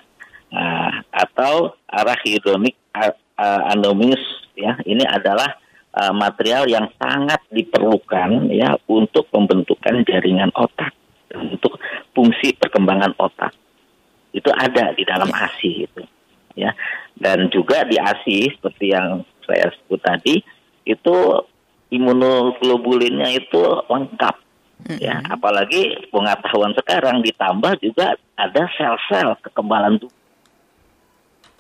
Uh, 0.56 1.04
atau 1.12 1.76
arachidonic 1.90 2.80
uh, 2.96 3.62
anomis 3.72 4.22
ya. 4.56 4.80
Ini 4.88 5.04
adalah 5.04 5.60
uh, 5.96 6.14
material 6.16 6.68
yang 6.68 6.88
sangat 6.96 7.44
diperlukan 7.52 8.52
ya 8.52 8.80
untuk 8.88 9.28
pembentukan 9.32 10.04
jaringan 10.08 10.52
otak 10.56 10.96
untuk 11.36 11.76
fungsi 12.16 12.56
perkembangan 12.56 13.16
otak. 13.20 13.52
Itu 14.32 14.52
ada 14.52 14.96
di 14.96 15.04
dalam 15.04 15.28
ya. 15.28 15.48
ASI 15.48 15.72
itu 15.88 16.02
ya. 16.56 16.72
Dan 17.16 17.48
juga 17.52 17.84
di 17.88 18.00
ASI 18.00 18.52
seperti 18.56 18.96
yang 18.96 19.24
saya 19.44 19.72
sebut 19.72 20.00
tadi 20.04 20.40
itu 20.86 21.16
imunoglobulinnya 21.92 23.30
itu 23.36 23.64
lengkap 23.88 24.36
mm-hmm. 24.84 25.00
ya 25.00 25.24
apalagi 25.32 26.10
pengetahuan 26.12 26.76
sekarang 26.76 27.24
ditambah 27.24 27.80
juga 27.80 28.20
ada 28.36 28.64
sel-sel 28.76 29.40
kekebalan 29.46 30.02
tubuh 30.02 30.20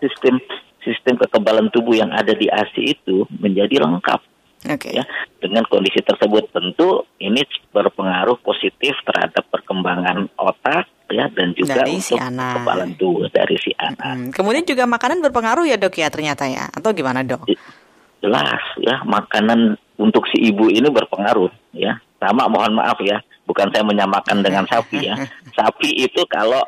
sistem 0.04 0.36
sistem 0.84 1.16
kekebalan 1.24 1.72
tubuh 1.72 1.96
yang 1.96 2.12
ada 2.12 2.36
di 2.36 2.52
ASI 2.52 2.98
itu 2.98 3.26
menjadi 3.40 3.82
lengkap 3.82 4.22
Okay. 4.66 4.98
Ya, 4.98 5.06
dengan 5.38 5.62
kondisi 5.70 6.02
tersebut 6.02 6.50
tentu 6.50 7.06
ini 7.22 7.46
berpengaruh 7.70 8.42
positif 8.42 8.98
terhadap 9.06 9.46
perkembangan 9.54 10.26
otak 10.42 10.90
ya 11.14 11.30
dan 11.30 11.54
juga 11.54 11.86
dari 11.86 12.02
untuk 12.02 12.10
si 12.10 12.16
anak. 12.18 12.58
kekebalan 12.58 12.92
tubuh 12.98 13.30
dari 13.30 13.58
si 13.62 13.72
anak. 13.78 14.02
Hmm. 14.02 14.30
Kemudian 14.34 14.66
juga 14.66 14.90
makanan 14.90 15.22
berpengaruh 15.22 15.70
ya 15.70 15.78
dok 15.78 16.02
ya 16.02 16.10
ternyata 16.10 16.50
ya 16.50 16.66
atau 16.74 16.90
gimana 16.98 17.22
dok? 17.22 17.46
Jelas 18.26 18.62
ya 18.82 19.06
makanan 19.06 19.78
untuk 19.96 20.28
si 20.32 20.52
ibu 20.52 20.68
ini 20.68 20.88
berpengaruh 20.92 21.52
ya. 21.76 22.00
Sama 22.20 22.48
mohon 22.48 22.80
maaf 22.80 22.98
ya, 23.04 23.22
bukan 23.46 23.70
saya 23.70 23.84
menyamakan 23.86 24.42
dengan 24.42 24.66
sapi 24.66 25.04
ya. 25.04 25.16
Sapi 25.58 25.94
itu 26.04 26.24
kalau 26.28 26.64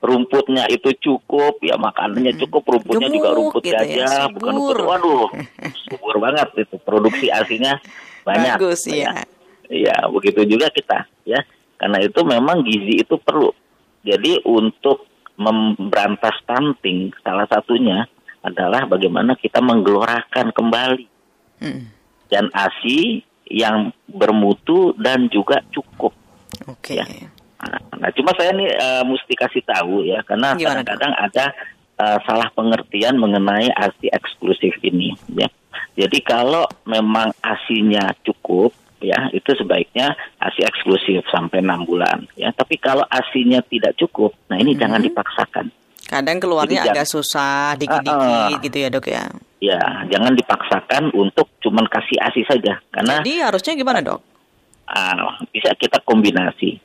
rumputnya 0.00 0.64
itu 0.72 0.96
cukup 0.96 1.60
ya 1.60 1.76
makanannya 1.76 2.32
cukup 2.40 2.64
rumputnya 2.64 3.12
Gemuk, 3.12 3.16
juga 3.20 3.30
rumput 3.36 3.62
gitu 3.68 3.76
gajah 3.76 4.08
ya, 4.08 4.32
bukan 4.32 4.52
rumput 4.56 4.80
waduh 4.80 5.28
subur 5.84 6.16
banget 6.20 6.48
itu. 6.56 6.76
Produksi 6.80 7.26
asinya 7.28 7.76
banyak. 8.24 8.56
Bagus, 8.56 8.88
ya. 8.88 9.24
ya 9.68 9.96
begitu 10.08 10.44
juga 10.48 10.72
kita 10.72 11.04
ya. 11.28 11.40
Karena 11.80 12.00
itu 12.00 12.20
memang 12.24 12.60
gizi 12.64 13.00
itu 13.00 13.16
perlu. 13.20 13.52
Jadi 14.04 14.40
untuk 14.48 15.08
memberantas 15.40 16.36
stunting 16.44 17.12
salah 17.24 17.48
satunya 17.48 18.04
adalah 18.44 18.88
bagaimana 18.88 19.36
kita 19.36 19.60
menggelorakan 19.60 20.52
kembali. 20.52 21.06
Hmm. 21.60 21.99
Dan 22.30 22.48
asi 22.54 23.26
yang 23.50 23.90
bermutu 24.06 24.94
dan 24.96 25.26
juga 25.28 25.60
cukup. 25.74 26.14
Oke. 26.70 26.96
Okay. 26.96 27.02
Ya. 27.02 27.28
Nah, 28.00 28.08
cuma 28.16 28.32
saya 28.40 28.56
nih 28.56 28.72
uh, 28.72 29.04
mesti 29.04 29.36
kasih 29.36 29.60
tahu 29.68 30.08
ya, 30.08 30.24
karena 30.24 30.56
kadang-kadang 30.56 31.12
ada 31.12 31.52
uh, 32.00 32.18
salah 32.24 32.48
pengertian 32.56 33.20
mengenai 33.20 33.68
ASI 33.76 34.08
eksklusif 34.08 34.80
ini. 34.80 35.12
Ya. 35.36 35.50
Jadi 35.98 36.24
kalau 36.24 36.64
memang 36.88 37.36
asinya 37.44 38.16
cukup, 38.24 38.72
ya 39.04 39.28
itu 39.36 39.52
sebaiknya 39.52 40.16
ASI 40.40 40.64
eksklusif 40.64 41.28
sampai 41.28 41.60
enam 41.60 41.84
bulan. 41.84 42.24
Ya, 42.38 42.48
tapi 42.56 42.80
kalau 42.80 43.04
asinya 43.12 43.60
tidak 43.60 43.98
cukup, 44.00 44.32
nah 44.48 44.56
ini 44.56 44.72
hmm. 44.72 44.80
jangan 44.80 45.00
dipaksakan. 45.04 45.66
Kadang 46.10 46.42
keluarnya 46.42 46.82
Jadi, 46.82 46.90
agak 46.90 47.06
susah, 47.06 47.78
dikit-dikit 47.78 48.18
uh, 48.18 48.50
uh, 48.50 48.58
gitu 48.58 48.76
ya 48.82 48.88
dok 48.90 49.06
ya. 49.06 49.24
Ya, 49.62 49.78
jangan 50.10 50.34
dipaksakan 50.34 51.14
untuk 51.14 51.46
cuman 51.62 51.86
kasih 51.86 52.18
asi 52.18 52.42
saja, 52.50 52.82
karena. 52.90 53.22
Jadi 53.22 53.38
harusnya 53.38 53.78
gimana 53.78 54.02
dok? 54.02 54.18
Uh, 54.90 55.38
bisa 55.54 55.70
kita 55.78 56.02
kombinasi 56.02 56.82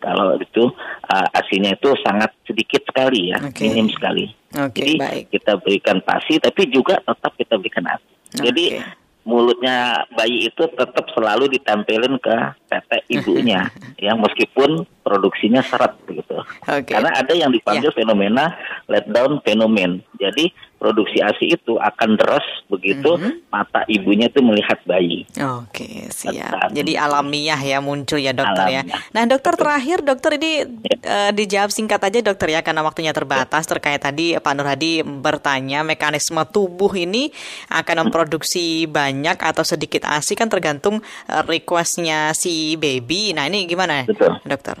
kalau 0.00 0.36
itu 0.36 0.64
uh, 1.08 1.28
asinya 1.36 1.72
itu 1.72 1.88
sangat 2.04 2.32
sedikit 2.44 2.84
sekali 2.84 3.32
ya, 3.32 3.40
okay. 3.40 3.68
minim 3.68 3.88
sekali. 3.88 4.28
Okay, 4.52 4.76
Jadi 4.76 4.94
baik. 5.00 5.24
kita 5.32 5.52
berikan 5.60 5.96
pasi, 6.04 6.36
tapi 6.36 6.68
juga 6.68 7.00
tetap 7.00 7.32
kita 7.36 7.56
berikan 7.56 7.88
asi. 7.88 8.12
Okay. 8.36 8.80
Mulutnya 9.20 10.08
bayi 10.16 10.48
itu 10.48 10.64
tetap 10.74 11.04
selalu 11.12 11.52
ditempelin 11.52 12.16
ke 12.18 12.36
tete 12.72 13.04
ibunya, 13.12 13.68
ya 14.04 14.16
meskipun 14.16 14.88
produksinya 15.04 15.60
seret 15.60 15.92
gitu. 16.08 16.40
Okay. 16.64 16.96
Karena 16.96 17.12
ada 17.12 17.32
yang 17.36 17.52
dipanggil 17.52 17.92
yeah. 17.92 17.98
fenomena 18.00 18.44
letdown 18.88 19.44
fenomen. 19.44 20.00
Jadi 20.16 20.48
produksi 20.80 21.20
ASI 21.20 21.52
itu 21.60 21.76
akan 21.76 22.16
deras 22.16 22.42
begitu 22.72 23.20
mm-hmm. 23.20 23.52
mata 23.52 23.84
ibunya 23.84 24.32
itu 24.32 24.40
melihat 24.40 24.80
bayi. 24.88 25.28
Oke, 25.60 26.08
siap. 26.08 26.72
Jadi 26.72 26.96
alamiah 26.96 27.60
ya 27.60 27.84
muncul 27.84 28.16
ya 28.16 28.32
dokter 28.32 28.80
ya. 28.80 28.80
alamiah. 28.80 28.96
ya. 28.96 29.12
Nah, 29.12 29.22
dokter 29.28 29.52
Betul. 29.52 29.62
terakhir 29.68 29.98
dokter 30.00 30.30
ini 30.40 30.52
ya. 30.80 30.96
uh, 31.04 31.30
dijawab 31.36 31.68
singkat 31.68 32.00
aja 32.00 32.18
dokter 32.24 32.48
ya 32.48 32.64
karena 32.64 32.80
waktunya 32.80 33.12
terbatas 33.12 33.68
ya. 33.68 33.70
terkait 33.76 34.00
tadi 34.00 34.40
Pak 34.40 34.52
Nur 34.56 34.64
Hadi 34.64 35.04
bertanya 35.04 35.84
mekanisme 35.84 36.40
tubuh 36.48 36.96
ini 36.96 37.28
akan 37.68 38.08
memproduksi 38.08 38.88
hmm. 38.88 38.90
banyak 38.90 39.36
atau 39.36 39.62
sedikit 39.62 40.08
ASI 40.08 40.32
kan 40.32 40.48
tergantung 40.48 41.04
uh, 41.28 41.42
requestnya 41.44 42.32
si 42.32 42.80
baby. 42.80 43.36
Nah, 43.36 43.44
ini 43.44 43.68
gimana 43.68 44.08
Betul. 44.08 44.40
dokter? 44.48 44.80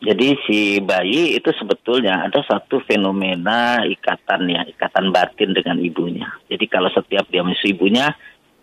Jadi 0.00 0.32
si 0.48 0.58
bayi 0.80 1.36
itu 1.36 1.52
sebetulnya 1.52 2.24
ada 2.24 2.40
satu 2.48 2.80
fenomena 2.88 3.84
ikatan 3.84 4.48
ya, 4.48 4.64
ikatan 4.64 5.12
batin 5.12 5.52
dengan 5.52 5.76
ibunya. 5.76 6.24
Jadi 6.48 6.64
kalau 6.72 6.88
setiap 6.88 7.28
dia 7.28 7.44
menyusui 7.44 7.76
ibunya, 7.76 8.08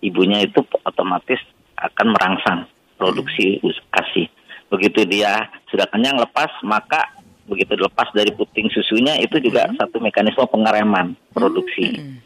ibunya 0.02 0.42
itu 0.42 0.66
otomatis 0.82 1.38
akan 1.78 2.18
merangsang 2.18 2.66
produksi 2.98 3.62
ASI. 3.94 4.26
Begitu 4.74 5.06
dia 5.06 5.46
sudah 5.70 5.86
kenyang 5.94 6.18
lepas, 6.18 6.50
maka 6.66 7.06
begitu 7.46 7.78
lepas 7.80 8.10
dari 8.18 8.34
puting 8.34 8.74
susunya 8.74 9.16
itu 9.22 9.38
juga 9.38 9.70
hmm. 9.70 9.78
satu 9.78 10.02
mekanisme 10.02 10.42
pengereman 10.50 11.14
produksi. 11.38 12.02
Hmm. 12.02 12.18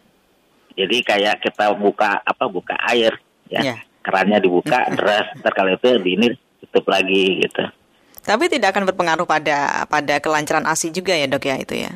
Jadi 0.79 1.03
kayak 1.03 1.43
kita 1.43 1.75
buka 1.75 2.23
apa 2.23 2.47
buka 2.47 2.79
air 2.87 3.19
ya, 3.51 3.75
yeah. 3.75 3.79
kerannya 4.07 4.39
dibuka 4.39 4.87
deras, 4.95 5.35
ntar 5.43 5.51
kalau 5.51 5.75
itu 5.75 5.99
di 5.99 6.15
ini 6.15 6.27
tutup 6.63 6.87
lagi 6.87 7.43
gitu. 7.43 7.67
Tapi 8.21 8.45
tidak 8.53 8.77
akan 8.77 8.85
berpengaruh 8.93 9.25
pada 9.25 9.85
pada 9.89 10.21
kelancaran 10.21 10.65
ASI 10.69 10.93
juga 10.93 11.17
ya 11.17 11.25
dok 11.25 11.45
ya 11.45 11.55
itu 11.57 11.75
ya? 11.87 11.91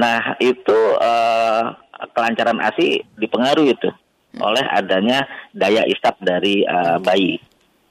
Nah 0.00 0.40
itu 0.40 0.78
uh, 0.98 1.62
kelancaran 2.16 2.58
ASI 2.64 3.04
dipengaruhi 3.20 3.76
itu 3.76 3.90
hmm. 3.90 4.40
oleh 4.40 4.64
adanya 4.72 5.28
daya 5.52 5.84
isap 5.84 6.16
dari 6.24 6.64
uh, 6.64 6.96
bayi. 6.98 7.36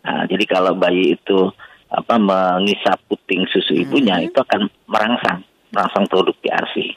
Nah, 0.03 0.27
jadi 0.27 0.43
kalau 0.49 0.75
bayi 0.75 1.15
itu 1.15 1.47
apa 1.93 2.17
mengisap 2.17 2.97
puting 3.05 3.45
susu 3.53 3.77
ibunya 3.77 4.17
hmm. 4.17 4.27
itu 4.33 4.37
akan 4.41 4.67
merangsang 4.89 5.45
merangsang 5.69 6.05
produksi 6.09 6.49
ASI 6.49 6.87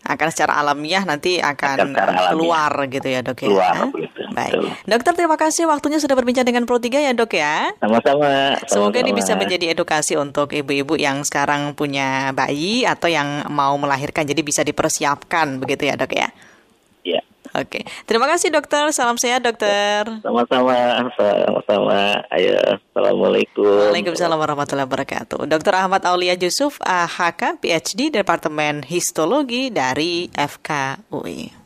akan 0.00 0.28
secara 0.32 0.56
alamiah 0.64 1.04
nanti 1.04 1.38
akan, 1.38 1.92
akan 1.92 2.32
keluar 2.32 2.72
gitu 2.88 3.08
ya 3.08 3.20
dok 3.20 3.44
ya. 3.44 3.48
Keluar, 3.52 3.76
gitu. 3.92 4.09
Baik. 4.30 4.54
Betul. 4.54 4.66
Dokter 4.86 5.12
terima 5.18 5.36
kasih 5.36 5.66
waktunya 5.66 5.98
sudah 5.98 6.14
berbincang 6.14 6.46
dengan 6.46 6.64
Pro 6.64 6.78
3 6.78 7.06
ya 7.06 7.12
dok 7.12 7.32
ya. 7.34 7.74
Sama-sama. 7.82 8.56
Semoga 8.70 8.98
sama 8.98 9.02
ini 9.06 9.10
bisa 9.14 9.32
menjadi 9.34 9.74
edukasi 9.74 10.14
untuk 10.16 10.54
ibu-ibu 10.54 10.94
yang 10.96 11.22
sekarang 11.26 11.74
punya 11.74 12.30
bayi 12.32 12.86
atau 12.86 13.10
yang 13.10 13.46
mau 13.50 13.74
melahirkan 13.76 14.24
jadi 14.24 14.42
bisa 14.42 14.62
dipersiapkan 14.62 15.58
begitu 15.58 15.90
ya 15.90 15.94
dok 15.98 16.14
ya. 16.14 16.30
Oke, 17.50 17.82
terima 18.06 18.30
kasih 18.30 18.54
dokter. 18.54 18.86
Salam 18.94 19.18
sehat 19.18 19.42
dokter. 19.42 20.06
Sama-sama, 20.22 21.02
sama-sama. 21.18 22.22
Ayo, 22.30 22.54
assalamualaikum. 22.62 23.90
Waalaikumsalam 23.90 24.38
warahmatullahi 24.38 24.86
wabarakatuh. 24.86 25.50
Dokter 25.50 25.74
Ahmad 25.74 26.06
Aulia 26.06 26.38
Yusuf, 26.38 26.78
AHK, 26.78 27.58
PhD 27.58 28.14
Departemen 28.14 28.86
Histologi 28.86 29.74
dari 29.74 30.30
FKUI. 30.30 31.59